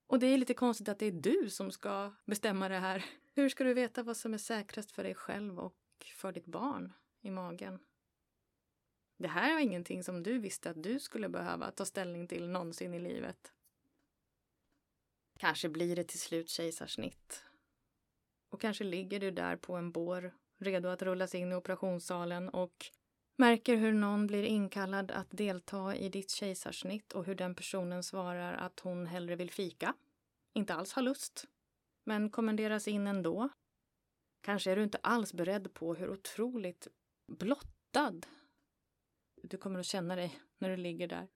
Och 0.07 0.19
det 0.19 0.27
är 0.27 0.37
lite 0.37 0.53
konstigt 0.53 0.89
att 0.89 0.99
det 0.99 1.05
är 1.05 1.11
du 1.11 1.49
som 1.49 1.71
ska 1.71 2.13
bestämma 2.25 2.69
det 2.69 2.79
här. 2.79 3.05
Hur 3.33 3.49
ska 3.49 3.63
du 3.63 3.73
veta 3.73 4.03
vad 4.03 4.17
som 4.17 4.33
är 4.33 4.37
säkrast 4.37 4.91
för 4.91 5.03
dig 5.03 5.15
själv 5.15 5.59
och 5.59 5.77
för 6.15 6.31
ditt 6.31 6.45
barn 6.45 6.93
i 7.21 7.31
magen? 7.31 7.79
Det 9.17 9.27
här 9.27 9.53
var 9.53 9.59
ingenting 9.59 10.03
som 10.03 10.23
du 10.23 10.37
visste 10.37 10.69
att 10.69 10.83
du 10.83 10.99
skulle 10.99 11.29
behöva 11.29 11.71
ta 11.71 11.85
ställning 11.85 12.27
till 12.27 12.49
någonsin 12.49 12.93
i 12.93 12.99
livet. 12.99 13.53
Kanske 15.39 15.69
blir 15.69 15.95
det 15.95 16.03
till 16.03 16.19
slut 16.19 16.49
kejsarsnitt. 16.49 17.43
Och 18.49 18.61
kanske 18.61 18.83
ligger 18.83 19.19
du 19.19 19.31
där 19.31 19.55
på 19.55 19.75
en 19.75 19.91
bår, 19.91 20.33
redo 20.59 20.89
att 20.89 21.01
rullas 21.01 21.35
in 21.35 21.51
i 21.51 21.55
operationssalen 21.55 22.49
och 22.49 22.85
märker 23.37 23.75
hur 23.75 23.93
någon 23.93 24.27
blir 24.27 24.43
inkallad 24.43 25.11
att 25.11 25.27
delta 25.31 25.95
i 25.95 26.09
ditt 26.09 26.31
kejsarsnitt 26.31 27.13
och 27.13 27.25
hur 27.25 27.35
den 27.35 27.55
personen 27.55 28.03
svarar 28.03 28.53
att 28.53 28.79
hon 28.79 29.07
hellre 29.07 29.35
vill 29.35 29.51
fika, 29.51 29.93
inte 30.53 30.73
alls 30.73 30.93
har 30.93 31.01
lust, 31.01 31.47
men 32.03 32.29
kommenderas 32.29 32.87
in 32.87 33.07
ändå. 33.07 33.49
Kanske 34.41 34.71
är 34.71 34.75
du 34.75 34.83
inte 34.83 34.99
alls 35.03 35.33
beredd 35.33 35.73
på 35.73 35.95
hur 35.95 36.09
otroligt 36.09 36.87
blottad 37.27 38.21
du 39.43 39.57
kommer 39.57 39.79
att 39.79 39.85
känna 39.85 40.15
dig 40.15 40.39
när 40.57 40.69
du 40.69 40.77
ligger 40.77 41.07
där. 41.07 41.27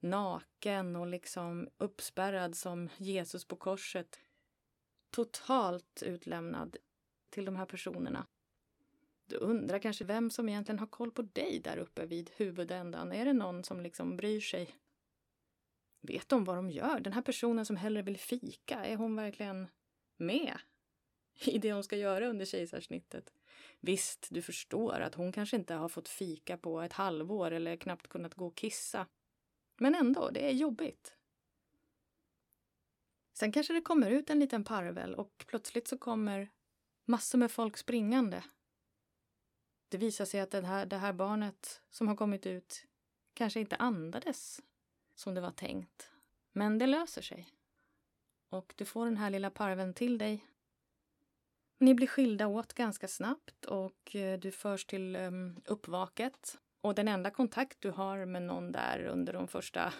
Naken 0.00 0.96
och 0.96 1.06
liksom 1.06 1.68
uppspärrad 1.78 2.56
som 2.56 2.88
Jesus 2.96 3.44
på 3.44 3.56
korset. 3.56 4.18
Totalt 5.10 6.02
utlämnad 6.02 6.76
till 7.30 7.44
de 7.44 7.56
här 7.56 7.66
personerna. 7.66 8.26
Du 9.26 9.36
undrar 9.36 9.78
kanske 9.78 10.04
vem 10.04 10.30
som 10.30 10.48
egentligen 10.48 10.78
har 10.78 10.86
koll 10.86 11.10
på 11.10 11.22
dig 11.22 11.60
där 11.64 11.76
uppe 11.76 12.06
vid 12.06 12.30
huvudändan. 12.36 13.12
Är 13.12 13.24
det 13.24 13.32
någon 13.32 13.64
som 13.64 13.80
liksom 13.80 14.16
bryr 14.16 14.40
sig? 14.40 14.76
Vet 16.00 16.28
de 16.28 16.44
vad 16.44 16.56
de 16.56 16.70
gör? 16.70 17.00
Den 17.00 17.12
här 17.12 17.22
personen 17.22 17.66
som 17.66 17.76
hellre 17.76 18.02
vill 18.02 18.18
fika, 18.18 18.84
är 18.84 18.96
hon 18.96 19.16
verkligen 19.16 19.68
med 20.16 20.58
i 21.44 21.58
det 21.58 21.72
hon 21.72 21.84
ska 21.84 21.96
göra 21.96 22.28
under 22.28 22.44
kejsarsnittet? 22.44 23.32
Visst, 23.80 24.26
du 24.30 24.42
förstår 24.42 25.00
att 25.00 25.14
hon 25.14 25.32
kanske 25.32 25.56
inte 25.56 25.74
har 25.74 25.88
fått 25.88 26.08
fika 26.08 26.56
på 26.56 26.80
ett 26.80 26.92
halvår 26.92 27.50
eller 27.50 27.76
knappt 27.76 28.08
kunnat 28.08 28.34
gå 28.34 28.46
och 28.46 28.56
kissa. 28.56 29.06
Men 29.76 29.94
ändå, 29.94 30.30
det 30.30 30.48
är 30.48 30.52
jobbigt. 30.52 31.16
Sen 33.32 33.52
kanske 33.52 33.72
det 33.72 33.80
kommer 33.80 34.10
ut 34.10 34.30
en 34.30 34.40
liten 34.40 34.64
parvel 34.64 35.14
och 35.14 35.44
plötsligt 35.46 35.88
så 35.88 35.98
kommer 35.98 36.50
massor 37.04 37.38
med 37.38 37.50
folk 37.50 37.76
springande. 37.76 38.44
Det 39.88 39.98
visar 39.98 40.24
sig 40.24 40.40
att 40.40 40.50
det 40.50 40.66
här, 40.66 40.86
det 40.86 40.96
här 40.96 41.12
barnet 41.12 41.80
som 41.90 42.08
har 42.08 42.16
kommit 42.16 42.46
ut 42.46 42.86
kanske 43.34 43.60
inte 43.60 43.76
andades 43.76 44.60
som 45.14 45.34
det 45.34 45.40
var 45.40 45.50
tänkt. 45.50 46.10
Men 46.52 46.78
det 46.78 46.86
löser 46.86 47.22
sig. 47.22 47.48
Och 48.48 48.74
du 48.76 48.84
får 48.84 49.04
den 49.04 49.16
här 49.16 49.30
lilla 49.30 49.50
parveln 49.50 49.94
till 49.94 50.18
dig 50.18 50.46
ni 51.82 51.94
blir 51.94 52.06
skilda 52.06 52.46
åt 52.46 52.72
ganska 52.72 53.08
snabbt 53.08 53.64
och 53.64 54.16
eh, 54.16 54.38
du 54.38 54.50
förs 54.50 54.84
till 54.84 55.16
um, 55.16 55.60
uppvaket. 55.64 56.58
Och 56.80 56.94
den 56.94 57.08
enda 57.08 57.30
kontakt 57.30 57.80
du 57.80 57.90
har 57.90 58.26
med 58.26 58.42
någon 58.42 58.72
där 58.72 59.04
under 59.04 59.32
de 59.32 59.48
första 59.48 59.92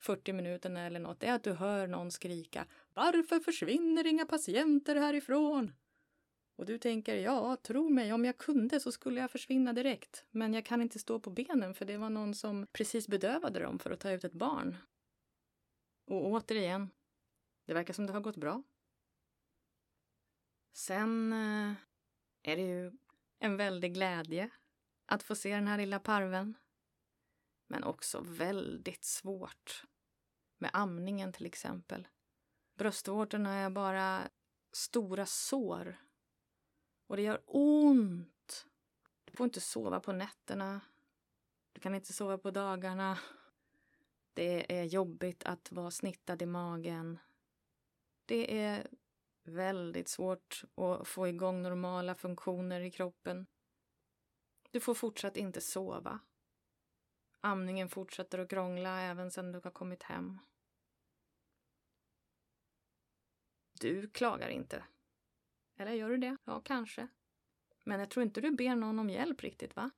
40 0.00 0.32
minuterna 0.32 0.86
eller 0.86 1.00
något 1.00 1.22
är 1.22 1.32
att 1.32 1.42
du 1.42 1.52
hör 1.52 1.86
någon 1.86 2.10
skrika 2.10 2.66
Varför 2.94 3.40
försvinner 3.40 4.06
inga 4.06 4.26
patienter 4.26 4.96
härifrån? 4.96 5.72
Och 6.56 6.66
du 6.66 6.78
tänker, 6.78 7.16
ja, 7.16 7.56
tro 7.62 7.88
mig, 7.88 8.12
om 8.12 8.24
jag 8.24 8.38
kunde 8.38 8.80
så 8.80 8.92
skulle 8.92 9.20
jag 9.20 9.30
försvinna 9.30 9.72
direkt. 9.72 10.24
Men 10.30 10.54
jag 10.54 10.64
kan 10.64 10.82
inte 10.82 10.98
stå 10.98 11.20
på 11.20 11.30
benen 11.30 11.74
för 11.74 11.84
det 11.84 11.96
var 11.96 12.10
någon 12.10 12.34
som 12.34 12.66
precis 12.72 13.08
bedövade 13.08 13.60
dem 13.60 13.78
för 13.78 13.90
att 13.90 14.00
ta 14.00 14.10
ut 14.10 14.24
ett 14.24 14.32
barn. 14.32 14.76
Och 16.06 16.26
återigen, 16.26 16.90
det 17.66 17.74
verkar 17.74 17.94
som 17.94 18.06
det 18.06 18.12
har 18.12 18.20
gått 18.20 18.36
bra. 18.36 18.62
Sen 20.76 21.32
eh, 21.32 21.72
är 22.42 22.56
det 22.56 22.62
ju 22.62 22.92
en 23.38 23.56
väldig 23.56 23.94
glädje 23.94 24.50
att 25.06 25.22
få 25.22 25.34
se 25.34 25.54
den 25.54 25.68
här 25.68 25.78
lilla 25.78 26.00
parven. 26.00 26.54
Men 27.66 27.84
också 27.84 28.20
väldigt 28.20 29.04
svårt. 29.04 29.84
Med 30.58 30.70
amningen 30.72 31.32
till 31.32 31.46
exempel. 31.46 32.08
Bröstvårtorna 32.74 33.54
är 33.54 33.70
bara 33.70 34.28
stora 34.72 35.26
sår. 35.26 35.96
Och 37.06 37.16
det 37.16 37.22
gör 37.22 37.42
ont. 37.46 38.66
Du 39.24 39.36
får 39.36 39.44
inte 39.44 39.60
sova 39.60 40.00
på 40.00 40.12
nätterna. 40.12 40.80
Du 41.72 41.80
kan 41.80 41.94
inte 41.94 42.12
sova 42.12 42.38
på 42.38 42.50
dagarna. 42.50 43.18
Det 44.34 44.78
är 44.78 44.84
jobbigt 44.84 45.44
att 45.44 45.72
vara 45.72 45.90
snittad 45.90 46.42
i 46.42 46.46
magen. 46.46 47.18
Det 48.26 48.58
är 48.58 48.86
väldigt 49.48 50.08
svårt 50.08 50.62
att 50.74 51.08
få 51.08 51.28
igång 51.28 51.62
normala 51.62 52.14
funktioner 52.14 52.80
i 52.80 52.90
kroppen. 52.90 53.46
Du 54.70 54.80
får 54.80 54.94
fortsatt 54.94 55.36
inte 55.36 55.60
sova. 55.60 56.20
Amningen 57.40 57.88
fortsätter 57.88 58.38
att 58.38 58.50
krångla 58.50 59.00
även 59.00 59.30
sedan 59.30 59.52
du 59.52 59.60
har 59.64 59.70
kommit 59.70 60.02
hem. 60.02 60.38
Du 63.80 64.08
klagar 64.08 64.48
inte. 64.48 64.84
Eller 65.76 65.92
gör 65.92 66.10
du 66.10 66.16
det? 66.16 66.36
Ja, 66.44 66.60
kanske. 66.60 67.08
Men 67.84 68.00
jag 68.00 68.10
tror 68.10 68.22
inte 68.22 68.40
du 68.40 68.50
ber 68.50 68.74
någon 68.74 68.98
om 68.98 69.10
hjälp 69.10 69.42
riktigt, 69.42 69.76
va? 69.76 69.90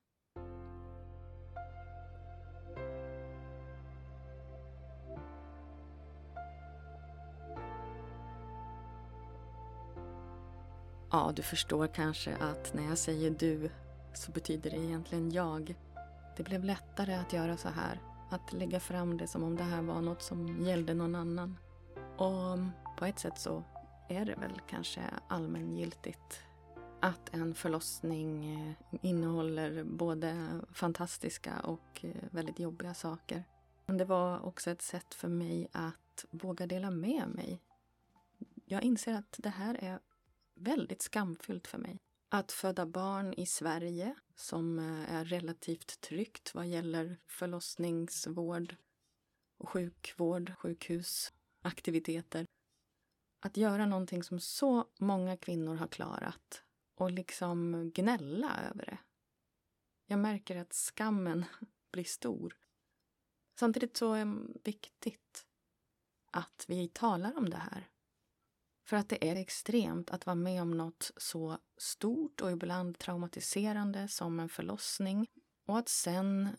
Ja, 11.19 11.31
du 11.35 11.41
förstår 11.41 11.87
kanske 11.87 12.35
att 12.35 12.73
när 12.73 12.83
jag 12.83 12.97
säger 12.97 13.31
du 13.31 13.69
så 14.13 14.31
betyder 14.31 14.69
det 14.69 14.77
egentligen 14.77 15.31
jag. 15.31 15.75
Det 16.37 16.43
blev 16.43 16.63
lättare 16.63 17.13
att 17.13 17.33
göra 17.33 17.57
så 17.57 17.69
här. 17.69 17.99
Att 18.29 18.53
lägga 18.53 18.79
fram 18.79 19.17
det 19.17 19.27
som 19.27 19.43
om 19.43 19.55
det 19.55 19.63
här 19.63 19.81
var 19.81 20.01
något 20.01 20.21
som 20.21 20.61
gällde 20.61 20.93
någon 20.93 21.15
annan. 21.15 21.57
Och 22.17 22.57
på 22.97 23.05
ett 23.05 23.19
sätt 23.19 23.39
så 23.39 23.63
är 24.09 24.25
det 24.25 24.35
väl 24.35 24.61
kanske 24.69 25.01
allmängiltigt 25.27 26.43
att 26.99 27.33
en 27.33 27.55
förlossning 27.55 28.55
eh, 28.55 28.99
innehåller 29.01 29.83
både 29.83 30.49
fantastiska 30.73 31.59
och 31.59 32.05
eh, 32.05 32.11
väldigt 32.31 32.59
jobbiga 32.59 32.93
saker. 32.93 33.43
Men 33.85 33.97
det 33.97 34.05
var 34.05 34.45
också 34.45 34.71
ett 34.71 34.81
sätt 34.81 35.13
för 35.13 35.27
mig 35.27 35.67
att 35.71 36.25
våga 36.31 36.67
dela 36.67 36.91
med 36.91 37.27
mig. 37.29 37.61
Jag 38.65 38.83
inser 38.83 39.13
att 39.13 39.35
det 39.37 39.49
här 39.49 39.77
är 39.83 39.99
väldigt 40.59 41.01
skamfyllt 41.01 41.67
för 41.67 41.77
mig. 41.77 41.97
Att 42.29 42.51
föda 42.51 42.85
barn 42.85 43.33
i 43.33 43.45
Sverige, 43.45 44.15
som 44.35 44.79
eh, 44.79 45.15
är 45.15 45.25
relativt 45.25 46.01
tryggt 46.01 46.55
vad 46.55 46.67
gäller 46.67 47.17
förlossningsvård 47.27 48.75
sjukvård, 49.59 50.53
sjukhus, 50.57 51.33
aktiviteter. 51.61 52.45
Att 53.39 53.57
göra 53.57 53.85
någonting 53.85 54.23
som 54.23 54.39
så 54.39 54.87
många 54.99 55.37
kvinnor 55.37 55.75
har 55.75 55.87
klarat 55.87 56.63
och 56.95 57.11
liksom 57.11 57.91
gnälla 57.95 58.59
över 58.69 58.85
det. 58.85 58.97
Jag 60.05 60.19
märker 60.19 60.55
att 60.55 60.73
skammen 60.73 61.45
blir 61.91 62.03
stor. 62.03 62.57
Samtidigt 63.59 63.97
så 63.97 64.13
är 64.13 64.25
det 64.25 64.59
viktigt 64.63 65.47
att 66.31 66.65
vi 66.67 66.87
talar 66.87 67.37
om 67.37 67.49
det 67.49 67.57
här. 67.57 67.89
För 68.89 68.97
att 68.97 69.09
det 69.09 69.29
är 69.29 69.35
extremt 69.35 70.09
att 70.09 70.25
vara 70.25 70.35
med 70.35 70.61
om 70.61 70.71
något 70.71 71.11
så 71.17 71.57
stort 71.77 72.41
och 72.41 72.51
ibland 72.51 72.99
traumatiserande 72.99 74.07
som 74.07 74.39
en 74.39 74.49
förlossning 74.49 75.27
och 75.67 75.77
att 75.77 75.89
sen 75.89 76.49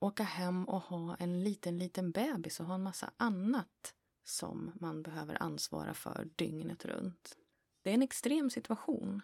åka 0.00 0.22
hem 0.22 0.64
och 0.64 0.80
ha 0.80 1.16
en 1.16 1.44
liten, 1.44 1.78
liten 1.78 2.10
bebis 2.10 2.60
och 2.60 2.66
ha 2.66 2.74
en 2.74 2.82
massa 2.82 3.10
annat 3.16 3.94
som 4.24 4.72
man 4.74 5.02
behöver 5.02 5.42
ansvara 5.42 5.94
för 5.94 6.28
dygnet 6.36 6.84
runt. 6.84 7.36
Det 7.82 7.90
är 7.90 7.94
en 7.94 8.02
extrem 8.02 8.50
situation. 8.50 9.20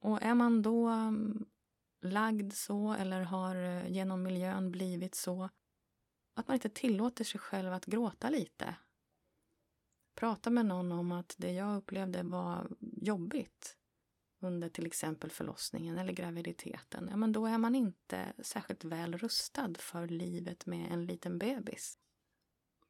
Och 0.00 0.22
är 0.22 0.34
man 0.34 0.62
då 0.62 0.88
mm, 0.88 1.46
lagd 2.02 2.52
så 2.52 2.92
eller 2.92 3.20
har 3.20 3.56
eh, 3.56 3.90
genom 3.92 4.22
miljön 4.22 4.70
blivit 4.70 5.14
så 5.14 5.48
att 6.34 6.48
man 6.48 6.54
inte 6.54 6.68
tillåter 6.68 7.24
sig 7.24 7.40
själv 7.40 7.72
att 7.72 7.86
gråta 7.86 8.30
lite 8.30 8.76
prata 10.20 10.50
med 10.50 10.66
någon 10.66 10.92
om 10.92 11.12
att 11.12 11.34
det 11.38 11.52
jag 11.52 11.76
upplevde 11.76 12.22
var 12.22 12.68
jobbigt 12.80 13.76
under 14.40 14.68
till 14.68 14.86
exempel 14.86 15.30
förlossningen 15.30 15.98
eller 15.98 16.12
graviditeten, 16.12 17.08
ja 17.10 17.16
men 17.16 17.32
då 17.32 17.46
är 17.46 17.58
man 17.58 17.74
inte 17.74 18.32
särskilt 18.38 18.84
väl 18.84 19.18
rustad 19.18 19.74
för 19.78 20.08
livet 20.08 20.66
med 20.66 20.92
en 20.92 21.06
liten 21.06 21.38
bebis. 21.38 21.98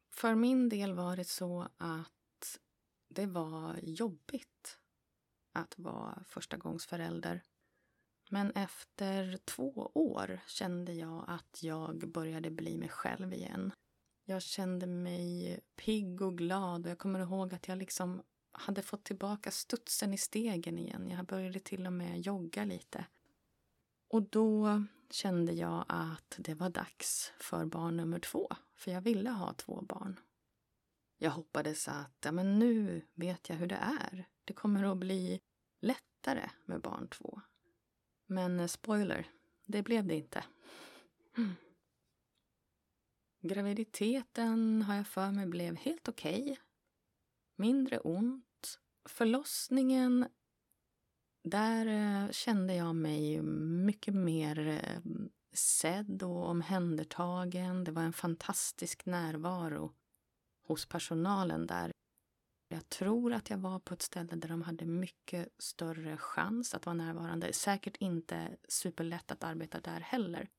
För 0.09 0.35
min 0.35 0.69
del 0.69 0.93
var 0.93 1.17
det 1.17 1.25
så 1.25 1.67
att 1.77 2.59
det 3.09 3.25
var 3.25 3.79
jobbigt 3.83 4.79
att 5.53 5.79
vara 5.79 6.23
förstagångsförälder. 6.27 7.43
Men 8.29 8.51
efter 8.51 9.37
två 9.37 9.91
år 9.93 10.39
kände 10.47 10.93
jag 10.93 11.25
att 11.27 11.63
jag 11.63 12.11
började 12.11 12.51
bli 12.51 12.77
mig 12.77 12.89
själv 12.89 13.33
igen. 13.33 13.71
Jag 14.25 14.41
kände 14.41 14.87
mig 14.87 15.59
pigg 15.75 16.21
och 16.21 16.37
glad 16.37 16.85
och 16.85 16.91
jag 16.91 16.99
kommer 16.99 17.19
ihåg 17.19 17.53
att 17.53 17.67
jag 17.67 17.77
liksom 17.77 18.23
hade 18.51 18.81
fått 18.81 19.03
tillbaka 19.03 19.51
studsen 19.51 20.13
i 20.13 20.17
stegen 20.17 20.77
igen. 20.77 21.09
Jag 21.09 21.25
började 21.25 21.59
till 21.59 21.87
och 21.87 21.93
med 21.93 22.21
jogga 22.21 22.65
lite. 22.65 23.05
Och 24.07 24.21
då 24.21 24.83
kände 25.09 25.53
jag 25.53 25.85
att 25.87 26.35
det 26.37 26.53
var 26.53 26.69
dags 26.69 27.33
för 27.39 27.65
barn 27.65 27.97
nummer 27.97 28.19
två, 28.19 28.49
för 28.75 28.91
jag 28.91 29.01
ville 29.01 29.29
ha 29.29 29.53
två 29.53 29.81
barn. 29.81 30.19
Jag 31.17 31.31
hoppades 31.31 31.87
att 31.87 32.17
ja, 32.23 32.31
men 32.31 32.59
nu 32.59 33.05
vet 33.13 33.49
jag 33.49 33.55
hur 33.55 33.67
det 33.67 33.99
är. 34.01 34.25
Det 34.45 34.53
kommer 34.53 34.83
att 34.83 34.97
bli 34.97 35.41
lättare 35.81 36.49
med 36.65 36.81
barn 36.81 37.07
två. 37.07 37.41
Men 38.25 38.59
eh, 38.59 38.67
spoiler, 38.67 39.27
det 39.65 39.83
blev 39.83 40.05
det 40.05 40.15
inte. 40.15 40.43
Mm. 41.37 41.55
Graviditeten 43.41 44.81
har 44.81 44.95
jag 44.95 45.07
för 45.07 45.31
mig 45.31 45.45
blev 45.45 45.75
helt 45.75 46.07
okej. 46.07 46.41
Okay. 46.41 46.55
Mindre 47.55 47.99
ont. 47.99 48.79
Förlossningen, 49.09 50.27
där 51.43 51.85
eh, 51.85 52.31
kände 52.31 52.75
jag 52.75 52.95
mig 52.95 53.41
mycket 53.41 54.13
mer 54.13 54.67
eh, 54.67 55.01
sedd 55.53 56.23
och 56.23 56.49
omhändertagen. 56.49 57.83
Det 57.83 57.91
var 57.91 58.01
en 58.01 58.13
fantastisk 58.13 59.05
närvaro 59.05 59.93
hos 60.67 60.85
personalen 60.85 61.67
där. 61.67 61.91
Jag 62.67 62.89
tror 62.89 63.33
att 63.33 63.49
jag 63.49 63.57
var 63.57 63.79
på 63.79 63.93
ett 63.93 64.01
ställe 64.01 64.35
där 64.35 64.49
de 64.49 64.61
hade 64.61 64.85
mycket 64.85 65.49
större 65.57 66.17
chans 66.17 66.73
att 66.73 66.85
vara 66.85 66.93
närvarande. 66.93 67.53
Säkert 67.53 67.97
inte 67.97 68.57
superlätt 68.67 69.31
att 69.31 69.43
arbeta 69.43 69.79
där 69.79 69.99
heller. 69.99 70.49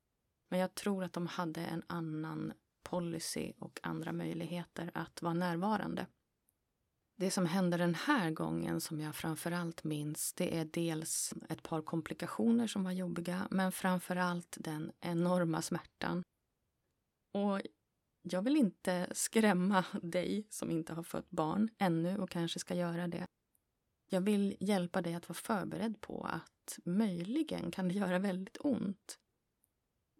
Men 0.50 0.60
jag 0.60 0.74
tror 0.74 1.04
att 1.04 1.12
de 1.12 1.26
hade 1.26 1.60
en 1.60 1.82
annan 1.86 2.52
policy 2.92 3.52
och 3.58 3.80
andra 3.82 4.12
möjligheter 4.12 4.90
att 4.94 5.22
vara 5.22 5.34
närvarande. 5.34 6.06
Det 7.16 7.30
som 7.30 7.46
hände 7.46 7.76
den 7.76 7.94
här 7.94 8.30
gången 8.30 8.80
som 8.80 9.00
jag 9.00 9.14
framförallt 9.14 9.84
minns 9.84 10.32
det 10.32 10.58
är 10.58 10.64
dels 10.64 11.34
ett 11.48 11.62
par 11.62 11.82
komplikationer 11.82 12.66
som 12.66 12.84
var 12.84 12.92
jobbiga 12.92 13.48
men 13.50 13.72
framförallt 13.72 14.56
den 14.60 14.92
enorma 15.00 15.62
smärtan. 15.62 16.22
Och 17.34 17.60
jag 18.22 18.42
vill 18.42 18.56
inte 18.56 19.08
skrämma 19.12 19.84
dig 20.02 20.46
som 20.50 20.70
inte 20.70 20.94
har 20.94 21.02
fött 21.02 21.30
barn 21.30 21.70
ännu 21.78 22.18
och 22.18 22.30
kanske 22.30 22.58
ska 22.58 22.74
göra 22.74 23.08
det. 23.08 23.26
Jag 24.10 24.20
vill 24.20 24.56
hjälpa 24.60 25.02
dig 25.02 25.14
att 25.14 25.28
vara 25.28 25.38
förberedd 25.38 26.00
på 26.00 26.24
att 26.24 26.78
möjligen 26.84 27.70
kan 27.70 27.88
det 27.88 27.94
göra 27.94 28.18
väldigt 28.18 28.56
ont. 28.60 29.18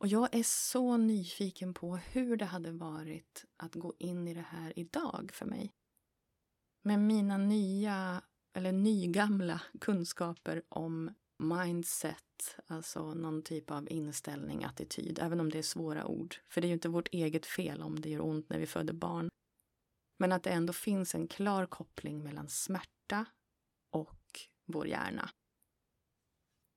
Och 0.02 0.08
jag 0.08 0.34
är 0.34 0.42
så 0.42 0.96
nyfiken 0.96 1.74
på 1.74 1.96
hur 1.96 2.36
det 2.36 2.44
hade 2.44 2.72
varit 2.72 3.44
att 3.56 3.74
gå 3.74 3.94
in 3.98 4.28
i 4.28 4.34
det 4.34 4.46
här 4.48 4.78
idag 4.78 5.30
för 5.34 5.46
mig. 5.46 5.72
Med 6.84 6.98
mina 6.98 7.38
nya, 7.38 8.22
eller 8.52 8.72
nygamla 8.72 9.62
kunskaper 9.80 10.62
om 10.68 11.14
mindset, 11.38 12.58
alltså 12.66 13.14
någon 13.14 13.42
typ 13.42 13.70
av 13.70 13.90
inställning, 13.90 14.64
attityd, 14.64 15.18
även 15.22 15.40
om 15.40 15.50
det 15.50 15.58
är 15.58 15.62
svåra 15.62 16.06
ord. 16.06 16.36
För 16.48 16.60
det 16.60 16.66
är 16.66 16.68
ju 16.68 16.74
inte 16.74 16.88
vårt 16.88 17.08
eget 17.08 17.46
fel 17.46 17.82
om 17.82 18.00
det 18.00 18.10
gör 18.10 18.24
ont 18.24 18.48
när 18.48 18.58
vi 18.58 18.66
föder 18.66 18.94
barn. 18.94 19.28
Men 20.18 20.32
att 20.32 20.42
det 20.42 20.50
ändå 20.50 20.72
finns 20.72 21.14
en 21.14 21.28
klar 21.28 21.66
koppling 21.66 22.24
mellan 22.24 22.48
smärta 22.48 23.24
och 23.90 24.40
vår 24.66 24.86
hjärna. 24.86 25.30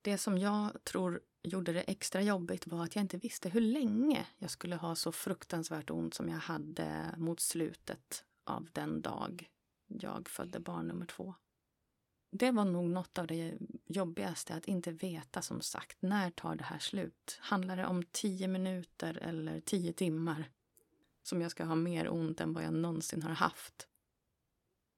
Det 0.06 0.18
som 0.18 0.38
jag 0.38 0.84
tror 0.84 1.22
gjorde 1.44 1.74
det 1.74 1.82
extra 1.82 2.22
jobbigt 2.22 2.68
var 2.68 2.84
att 2.84 2.96
jag 2.96 3.04
inte 3.04 3.18
visste 3.18 3.50
hur 3.50 3.62
länge 3.62 4.28
jag 4.38 4.52
skulle 4.52 4.76
ha 4.76 4.96
så 4.96 5.12
fruktansvärt 5.12 5.90
ont 5.90 6.14
som 6.14 6.30
jag 6.30 6.38
hade 6.38 7.16
mot 7.18 7.40
slutet 7.40 8.24
av 8.44 8.70
den 8.74 9.02
dag 9.02 9.50
jag 9.88 10.30
födde 10.30 10.60
barn 10.60 10.88
nummer 10.88 11.06
två. 11.06 11.36
Det 12.32 12.52
var 12.52 12.66
nog 12.66 12.90
något 12.90 13.18
av 13.18 13.28
det 13.28 13.58
jobbigaste, 13.86 14.54
att 14.54 14.66
inte 14.66 14.92
veta 14.92 15.42
som 15.42 15.62
sagt, 15.62 16.02
när 16.02 16.32
tar 16.32 16.56
det 16.56 16.64
här 16.64 16.80
slut? 16.80 17.38
Handlar 17.42 17.78
det 17.78 17.86
om 17.86 18.04
tio 18.12 18.48
minuter 18.48 19.18
eller 19.18 19.60
tio 19.60 19.94
timmar 19.94 20.50
som 21.24 21.42
jag 21.42 21.52
ska 21.52 21.66
ha 21.66 21.76
mer 21.76 22.10
ont 22.10 22.42
än 22.42 22.54
vad 22.54 22.64
jag 22.64 22.74
någonsin 22.74 23.24
har 23.24 23.34
haft? 23.34 23.88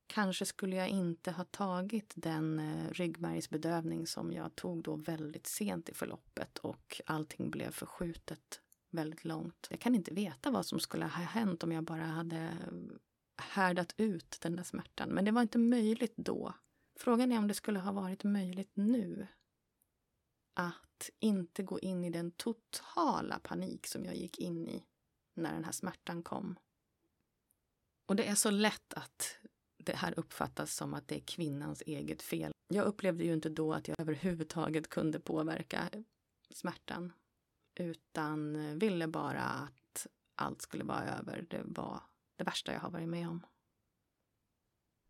Kanske 0.08 0.46
skulle 0.46 0.76
jag 0.76 0.90
inte 0.90 1.32
ha 1.32 1.44
tagit 1.44 2.14
den 2.16 2.60
eh, 2.60 2.92
ryggmärgsbedövning 2.92 4.08
som 4.08 4.34
jag 4.34 4.56
tog 4.56 4.84
då 4.84 4.96
väldigt 4.96 5.48
sent 5.48 5.90
i 5.90 5.94
förloppet 5.94 6.58
och 6.58 7.02
allting 7.06 7.50
blev 7.50 7.72
förskjutet 7.72 8.62
väldigt 8.90 9.26
långt. 9.26 9.68
Jag 9.70 9.80
kan 9.80 9.96
inte 9.96 10.14
veta 10.14 10.52
vad 10.52 10.66
som 10.66 10.80
skulle 10.80 11.06
ha 11.06 11.24
hänt 11.24 11.64
om 11.64 11.72
jag 11.72 11.84
bara 11.84 12.06
hade 12.06 12.38
eh, 12.38 12.98
härdat 13.38 13.94
ut 13.98 14.38
den 14.42 14.56
där 14.56 14.64
smärtan. 14.64 15.10
Men 15.10 15.26
det 15.26 15.32
var 15.32 15.42
inte 15.42 15.58
möjligt 15.58 16.14
då. 16.16 16.54
Frågan 17.00 17.32
är 17.32 17.38
om 17.38 17.48
det 17.48 17.54
skulle 17.54 17.80
ha 17.80 17.92
varit 17.92 18.24
möjligt 18.24 18.72
nu. 18.74 19.28
Att 20.54 21.10
inte 21.20 21.64
gå 21.64 21.80
in 21.80 22.04
i 22.04 22.10
den 22.10 22.32
totala 22.32 23.40
panik 23.40 23.88
som 23.88 24.06
jag 24.06 24.16
gick 24.16 24.40
in 24.40 24.68
i 24.68 24.84
när 25.34 25.54
den 25.54 25.64
här 25.64 25.72
smärtan 25.72 26.24
kom. 26.24 26.56
Och 28.06 28.16
det 28.16 28.28
är 28.28 28.36
så 28.36 28.52
lätt 28.52 28.94
att 28.94 29.37
det 29.92 29.96
här 29.96 30.20
uppfattas 30.20 30.76
som 30.76 30.94
att 30.94 31.08
det 31.08 31.16
är 31.16 31.20
kvinnans 31.20 31.84
eget 31.86 32.22
fel. 32.22 32.52
Jag 32.68 32.86
upplevde 32.86 33.24
ju 33.24 33.34
inte 33.34 33.50
då 33.50 33.74
att 33.74 33.88
jag 33.88 34.00
överhuvudtaget 34.00 34.90
kunde 34.90 35.20
påverka 35.20 35.90
smärtan 36.50 37.14
utan 37.76 38.80
ville 38.80 39.08
bara 39.08 39.42
att 39.42 40.08
allt 40.36 40.62
skulle 40.62 40.84
vara 40.84 41.18
över. 41.18 41.46
Det 41.50 41.62
var 41.66 42.02
det 42.36 42.44
värsta 42.44 42.74
jag 42.74 42.80
har 42.80 42.90
varit 42.90 43.10
med 43.10 43.30
om. 43.30 43.46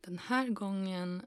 Den 0.02 0.18
här 0.18 0.50
gången 0.50 1.26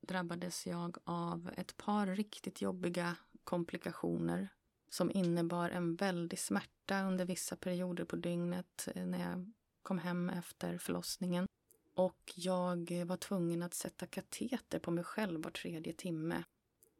drabbades 0.00 0.66
jag 0.66 0.98
av 1.04 1.50
ett 1.56 1.76
par 1.76 2.06
riktigt 2.06 2.62
jobbiga 2.62 3.16
komplikationer 3.44 4.48
som 4.90 5.10
innebar 5.10 5.70
en 5.70 5.96
väldig 5.96 6.38
smärta 6.38 7.02
under 7.02 7.24
vissa 7.24 7.56
perioder 7.56 8.04
på 8.04 8.16
dygnet 8.16 8.88
eh, 8.94 9.06
när 9.06 9.30
jag 9.30 9.52
kom 9.82 9.98
hem 9.98 10.28
efter 10.30 10.78
förlossningen. 10.78 11.46
Och 11.96 12.32
jag 12.34 13.04
var 13.06 13.16
tvungen 13.16 13.62
att 13.62 13.74
sätta 13.74 14.06
kateter 14.06 14.78
på 14.78 14.90
mig 14.90 15.04
själv 15.04 15.42
var 15.42 15.50
tredje 15.50 15.92
timme 15.92 16.44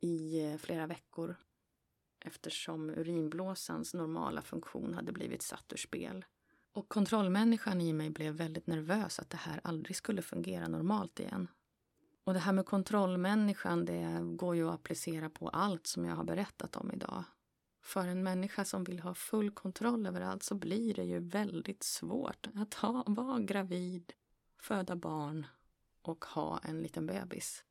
i 0.01 0.45
eh, 0.45 0.57
flera 0.57 0.87
veckor 0.87 1.37
eftersom 2.21 2.91
urinblåsans 2.91 3.95
normala 3.95 4.43
funktion 4.43 4.95
hade 4.95 5.13
blivit 5.13 5.43
satt 5.43 5.73
ur 5.73 5.77
spel. 5.77 6.25
Och 6.73 6.89
kontrollmänniskan 6.89 7.81
i 7.81 7.93
mig 7.93 8.11
blev 8.11 8.35
väldigt 8.35 8.67
nervös 8.67 9.19
att 9.19 9.31
det 9.31 9.37
här 9.37 9.61
aldrig 9.65 9.97
skulle 9.97 10.23
fungera 10.23 10.69
normalt 10.69 11.21
igen. 11.21 11.49
Och 12.25 12.35
det 12.35 12.41
här 12.41 12.53
med 12.53 12.67
kontrollmänniskan, 12.67 13.85
det 13.85 14.21
går 14.23 14.57
ju 14.57 14.69
att 14.69 14.75
applicera 14.75 15.31
på 15.31 15.49
allt 15.49 15.87
som 15.87 16.05
jag 16.05 16.17
har 16.17 16.25
berättat 16.25 16.77
om 16.77 16.93
idag. 16.93 17.25
För 17.83 18.07
en 18.09 18.23
människa 18.23 18.65
som 18.65 18.85
vill 18.85 19.01
ha 19.01 19.15
full 19.15 19.51
kontroll 19.51 20.07
över 20.07 20.21
allt 20.21 20.43
så 20.43 20.55
blir 20.55 20.95
det 20.95 21.05
ju 21.05 21.19
väldigt 21.19 21.83
svårt 21.83 22.49
att 22.55 22.75
ha, 22.75 23.05
vara 23.07 23.41
gravid, 23.41 24.13
föda 24.59 24.97
barn 24.97 25.47
och 26.03 26.25
ha 26.25 26.59
en 26.59 26.83
liten 26.83 27.07
bebis. 27.07 27.65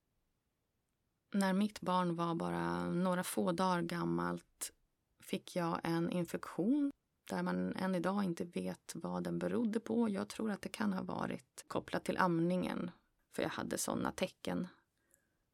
När 1.34 1.54
mitt 1.54 1.82
barn 1.82 2.15
var 2.15 2.36
bara 2.36 2.86
några 2.89 3.24
få 3.24 3.52
dagar 3.52 3.82
gammalt 3.82 4.74
fick 5.19 5.56
jag 5.56 5.80
en 5.84 6.10
infektion 6.10 6.91
där 7.30 7.43
man 7.43 7.76
än 7.76 7.95
idag 7.95 8.24
inte 8.24 8.45
vet 8.45 8.91
vad 8.95 9.24
den 9.24 9.39
berodde 9.39 9.80
på. 9.80 10.10
Jag 10.10 10.28
tror 10.30 10.52
att 10.52 10.62
det 10.62 10.69
kan 10.69 10.93
ha 10.93 11.04
varit 11.04 11.65
kopplat 11.67 12.06
till 12.06 12.17
amningen, 12.17 12.91
för 13.36 13.43
jag 13.43 13.50
hade 13.50 13.78
sådana 13.78 14.12
tecken. 14.12 14.67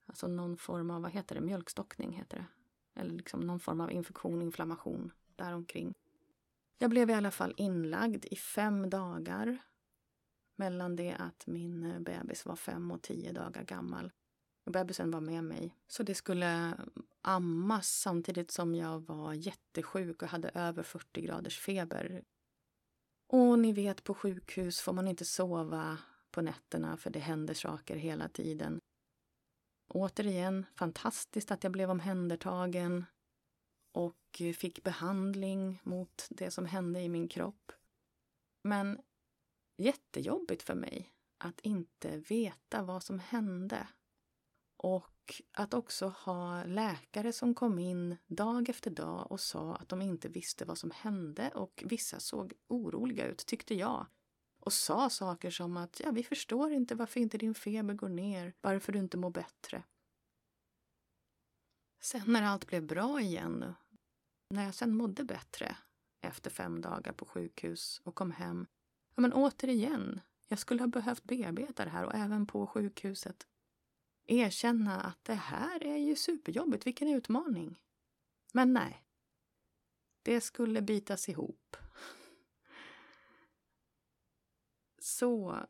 Alltså 0.06 0.28
någon 0.28 0.58
form 0.58 0.92
av, 0.92 1.02
vad 1.02 1.12
heter 1.12 1.36
det, 1.36 1.42
mjölkstockning 1.42 2.12
heter 2.12 2.38
det. 2.38 2.46
Eller 3.02 3.14
liksom 3.14 3.40
någon 3.40 3.60
form 3.60 3.82
av 3.82 3.92
infektion, 3.92 4.42
inflammation 4.42 5.12
däromkring. 5.36 5.94
Jag 6.78 6.90
blev 6.90 7.10
i 7.10 7.14
alla 7.14 7.32
fall 7.32 7.54
inlagd 7.58 8.26
i 8.26 8.36
fem 8.36 8.90
dagar 8.90 9.58
mellan 10.62 10.96
det 10.96 11.14
att 11.14 11.48
min 11.48 11.84
eh, 11.84 12.00
bebis 12.00 12.46
var 12.46 12.56
fem 12.56 12.92
och 12.92 13.02
tio 13.02 13.32
dagar 13.32 13.64
gammal. 13.64 14.12
Och 14.66 14.72
bebisen 14.72 15.12
var 15.12 15.22
med 15.22 15.44
mig. 15.44 15.76
Så 15.88 16.04
det 16.04 16.16
skulle 16.16 16.78
ammas 17.22 17.88
samtidigt 17.88 18.52
som 18.52 18.76
jag 18.76 19.00
var 19.00 19.34
jättesjuk 19.34 20.22
och 20.22 20.28
hade 20.28 20.50
över 20.50 20.84
40 20.84 21.22
graders 21.22 21.60
feber. 21.60 22.24
Och 23.28 23.60
ni 23.60 23.74
vet, 23.74 24.04
på 24.04 24.14
sjukhus 24.14 24.82
får 24.82 24.94
man 24.94 25.08
inte 25.08 25.26
sova 25.26 25.98
på 26.32 26.42
nätterna 26.42 26.98
för 26.98 27.10
det 27.10 27.20
händer 27.20 27.54
saker 27.54 27.96
hela 27.96 28.30
tiden. 28.30 28.80
Återigen, 29.88 30.66
fantastiskt 30.76 31.52
att 31.52 31.64
jag 31.64 31.72
blev 31.72 31.92
omhändertagen 31.92 33.06
och 33.92 34.42
fick 34.56 34.84
behandling 34.84 35.80
mot 35.84 36.28
det 36.30 36.52
som 36.52 36.66
hände 36.66 37.00
i 37.00 37.10
min 37.10 37.28
kropp. 37.28 37.72
Men 38.64 39.02
jättejobbigt 39.78 40.64
för 40.64 40.76
mig 40.76 41.14
att 41.38 41.60
inte 41.60 42.18
veta 42.18 42.84
vad 42.84 43.04
som 43.04 43.20
hände 43.20 43.88
och 44.78 45.42
att 45.52 45.74
också 45.74 46.08
ha 46.08 46.64
läkare 46.64 47.34
som 47.34 47.56
kom 47.56 47.80
in 47.80 48.18
dag 48.28 48.70
efter 48.70 48.92
dag 48.92 49.32
och 49.32 49.40
sa 49.40 49.76
att 49.76 49.90
de 49.90 50.02
inte 50.02 50.30
visste 50.30 50.66
vad 50.66 50.78
som 50.78 50.92
hände 50.92 51.50
och 51.50 51.84
vissa 51.86 52.20
såg 52.20 52.54
oroliga 52.68 53.28
ut, 53.28 53.46
tyckte 53.46 53.76
jag. 53.76 54.06
Och 54.60 54.74
sa 54.74 55.10
saker 55.10 55.50
som 55.50 55.78
att 55.78 56.00
ja, 56.00 56.12
vi 56.12 56.24
förstår 56.24 56.72
inte 56.72 56.96
varför 56.96 57.20
inte 57.20 57.38
din 57.38 57.56
feber 57.56 57.94
går 57.94 58.10
ner, 58.10 58.54
varför 58.62 58.94
du 58.94 59.00
inte 59.00 59.18
mår 59.18 59.30
bättre. 59.30 59.84
Sen 62.02 62.24
när 62.26 62.44
allt 62.44 62.68
blev 62.68 62.86
bra 62.86 63.22
igen, 63.22 63.74
när 64.50 64.66
jag 64.66 64.76
sen 64.76 64.96
mådde 64.96 65.24
bättre 65.24 65.78
efter 66.22 66.50
fem 66.50 66.82
dagar 66.82 67.14
på 67.14 67.26
sjukhus 67.26 68.02
och 68.04 68.16
kom 68.16 68.32
hem, 68.32 68.68
men 69.22 69.34
återigen, 69.34 70.22
jag 70.48 70.60
skulle 70.60 70.82
ha 70.82 70.88
behövt 70.88 71.24
bearbeta 71.24 71.86
det 71.86 71.92
här 71.92 72.06
och 72.06 72.16
även 72.16 72.46
på 72.46 72.68
sjukhuset 72.68 73.48
erkänna 74.26 75.02
att 75.02 75.24
det 75.24 75.34
här 75.34 75.84
är 75.84 75.98
ju 75.98 76.16
superjobbigt, 76.16 76.88
vilken 76.88 77.08
utmaning. 77.08 77.82
Men 78.54 78.74
nej. 78.74 79.06
Det 80.22 80.42
skulle 80.42 80.82
bitas 80.82 81.30
ihop. 81.30 81.78
Så 85.00 85.66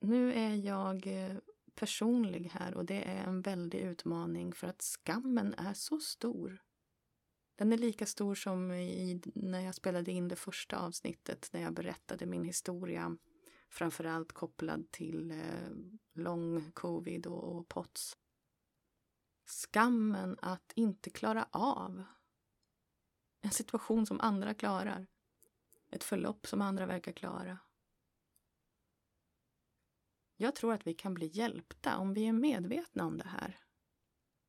nu 0.00 0.32
är 0.32 0.54
jag 0.54 1.06
eh, 1.06 1.36
personlig 1.74 2.50
här 2.52 2.74
och 2.74 2.84
det 2.84 3.04
är 3.04 3.24
en 3.24 3.42
väldig 3.42 3.78
utmaning 3.78 4.52
för 4.52 4.66
att 4.66 4.82
skammen 4.82 5.54
är 5.54 5.74
så 5.74 6.00
stor. 6.00 6.65
Den 7.56 7.72
är 7.72 7.78
lika 7.78 8.06
stor 8.06 8.34
som 8.34 8.72
i, 8.72 9.20
när 9.34 9.60
jag 9.60 9.74
spelade 9.74 10.12
in 10.12 10.28
det 10.28 10.36
första 10.36 10.78
avsnittet 10.78 11.50
när 11.52 11.60
jag 11.60 11.74
berättade 11.74 12.26
min 12.26 12.44
historia 12.44 13.16
framförallt 13.68 14.32
kopplad 14.32 14.90
till 14.90 15.30
eh, 15.30 15.70
lång 16.14 16.72
covid 16.72 17.26
och, 17.26 17.56
och 17.56 17.68
POTS. 17.68 18.16
Skammen 19.44 20.36
att 20.42 20.72
inte 20.74 21.10
klara 21.10 21.48
av 21.50 22.04
en 23.40 23.50
situation 23.50 24.06
som 24.06 24.20
andra 24.20 24.54
klarar. 24.54 25.06
Ett 25.90 26.04
förlopp 26.04 26.46
som 26.46 26.62
andra 26.62 26.86
verkar 26.86 27.12
klara. 27.12 27.58
Jag 30.36 30.54
tror 30.54 30.72
att 30.72 30.86
vi 30.86 30.94
kan 30.94 31.14
bli 31.14 31.26
hjälpta 31.26 31.96
om 31.96 32.14
vi 32.14 32.26
är 32.26 32.32
medvetna 32.32 33.04
om 33.04 33.18
det 33.18 33.28
här. 33.28 33.65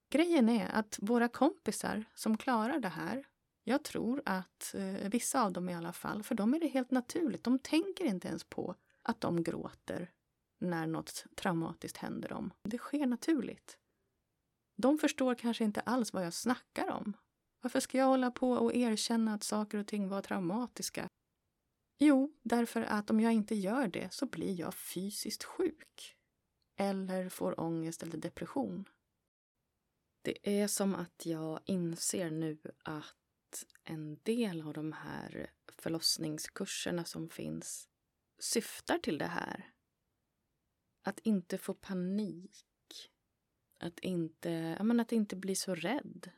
Grejen 0.09 0.49
är 0.49 0.69
att 0.69 0.99
våra 1.01 1.27
kompisar 1.27 2.05
som 2.15 2.37
klarar 2.37 2.79
det 2.79 2.89
här, 2.89 3.25
jag 3.63 3.83
tror 3.83 4.21
att 4.25 4.75
eh, 4.75 5.09
vissa 5.09 5.43
av 5.43 5.53
dem 5.53 5.69
i 5.69 5.75
alla 5.75 5.93
fall, 5.93 6.23
för 6.23 6.35
dem 6.35 6.53
är 6.53 6.59
det 6.59 6.67
helt 6.67 6.91
naturligt. 6.91 7.43
De 7.43 7.59
tänker 7.59 8.05
inte 8.05 8.27
ens 8.27 8.43
på 8.43 8.75
att 9.01 9.21
de 9.21 9.43
gråter 9.43 10.11
när 10.59 10.87
något 10.87 11.25
traumatiskt 11.35 11.97
händer 11.97 12.29
dem. 12.29 12.53
Det 12.63 12.77
sker 12.77 13.05
naturligt. 13.05 13.77
De 14.75 14.97
förstår 14.97 15.35
kanske 15.35 15.63
inte 15.63 15.81
alls 15.81 16.13
vad 16.13 16.25
jag 16.25 16.33
snackar 16.33 16.91
om. 16.91 17.13
Varför 17.61 17.79
ska 17.79 17.97
jag 17.97 18.05
hålla 18.05 18.31
på 18.31 18.51
och 18.51 18.75
erkänna 18.75 19.33
att 19.33 19.43
saker 19.43 19.77
och 19.77 19.87
ting 19.87 20.09
var 20.09 20.21
traumatiska? 20.21 21.07
Jo, 21.99 22.33
därför 22.43 22.81
att 22.81 23.09
om 23.09 23.19
jag 23.19 23.33
inte 23.33 23.55
gör 23.55 23.87
det 23.87 24.13
så 24.13 24.25
blir 24.25 24.59
jag 24.59 24.73
fysiskt 24.73 25.43
sjuk. 25.43 26.15
Eller 26.79 27.29
får 27.29 27.59
ångest 27.59 28.03
eller 28.03 28.17
depression. 28.17 28.85
Det 30.27 30.61
är 30.61 30.67
som 30.67 30.95
att 30.95 31.25
jag 31.25 31.59
inser 31.65 32.31
nu 32.31 32.57
att 32.83 33.65
en 33.83 34.19
del 34.23 34.61
av 34.61 34.73
de 34.73 34.93
här 34.93 35.51
förlossningskurserna 35.67 37.05
som 37.05 37.29
finns 37.29 37.89
syftar 38.39 38.97
till 38.97 39.17
det 39.17 39.25
här. 39.25 39.73
Att 41.03 41.19
inte 41.19 41.57
få 41.57 41.73
panik. 41.73 43.11
Att 43.79 43.99
inte, 43.99 44.77
menar, 44.83 45.01
att 45.01 45.11
inte 45.11 45.35
bli 45.35 45.55
så 45.55 45.75
rädd 45.75 46.31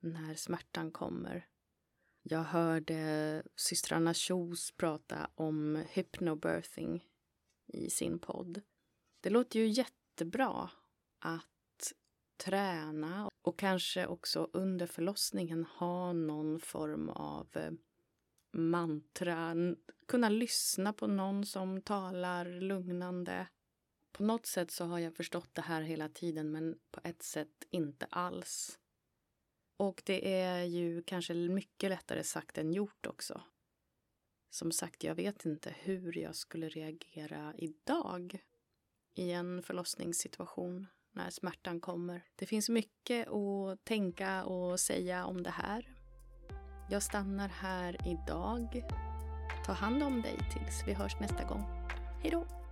när 0.00 0.34
smärtan 0.34 0.90
kommer. 0.90 1.48
Jag 2.22 2.44
hörde 2.44 3.42
systrarna 3.56 4.14
Kjos 4.14 4.72
prata 4.72 5.30
om 5.34 5.84
hypnobirthing 5.88 7.08
i 7.66 7.90
sin 7.90 8.18
podd. 8.18 8.62
Det 9.20 9.30
låter 9.30 9.60
ju 9.60 9.66
jättebra 9.66 10.70
att 11.18 11.53
träna 12.36 13.30
och 13.42 13.58
kanske 13.58 14.06
också 14.06 14.50
under 14.52 14.86
förlossningen 14.86 15.64
ha 15.64 16.12
någon 16.12 16.60
form 16.60 17.08
av 17.08 17.48
eh, 17.52 17.72
mantra, 18.52 19.54
kunna 20.08 20.28
lyssna 20.28 20.92
på 20.92 21.06
någon 21.06 21.46
som 21.46 21.80
talar 21.80 22.60
lugnande. 22.60 23.46
På 24.12 24.22
något 24.22 24.46
sätt 24.46 24.70
så 24.70 24.84
har 24.84 24.98
jag 24.98 25.16
förstått 25.16 25.54
det 25.54 25.62
här 25.62 25.82
hela 25.82 26.08
tiden 26.08 26.52
men 26.52 26.78
på 26.90 27.00
ett 27.04 27.22
sätt 27.22 27.64
inte 27.70 28.06
alls. 28.06 28.78
Och 29.76 30.02
det 30.04 30.40
är 30.40 30.64
ju 30.64 31.02
kanske 31.02 31.34
mycket 31.34 31.90
lättare 31.90 32.24
sagt 32.24 32.58
än 32.58 32.72
gjort 32.72 33.06
också. 33.06 33.42
Som 34.50 34.72
sagt, 34.72 35.04
jag 35.04 35.14
vet 35.14 35.44
inte 35.44 35.76
hur 35.78 36.18
jag 36.18 36.36
skulle 36.36 36.68
reagera 36.68 37.54
idag 37.56 38.38
i 39.14 39.30
en 39.30 39.62
förlossningssituation 39.62 40.86
när 41.14 41.30
smärtan 41.30 41.80
kommer. 41.80 42.22
Det 42.36 42.46
finns 42.46 42.68
mycket 42.68 43.28
att 43.28 43.84
tänka 43.84 44.44
och 44.44 44.80
säga 44.80 45.26
om 45.26 45.42
det 45.42 45.50
här. 45.50 45.88
Jag 46.90 47.02
stannar 47.02 47.48
här 47.48 47.96
idag. 48.06 48.82
Ta 49.66 49.72
hand 49.72 50.02
om 50.02 50.22
dig 50.22 50.38
tills 50.52 50.82
vi 50.86 50.92
hörs 50.92 51.20
nästa 51.20 51.44
gång. 51.44 51.64
Hej 52.22 52.30
då! 52.30 52.63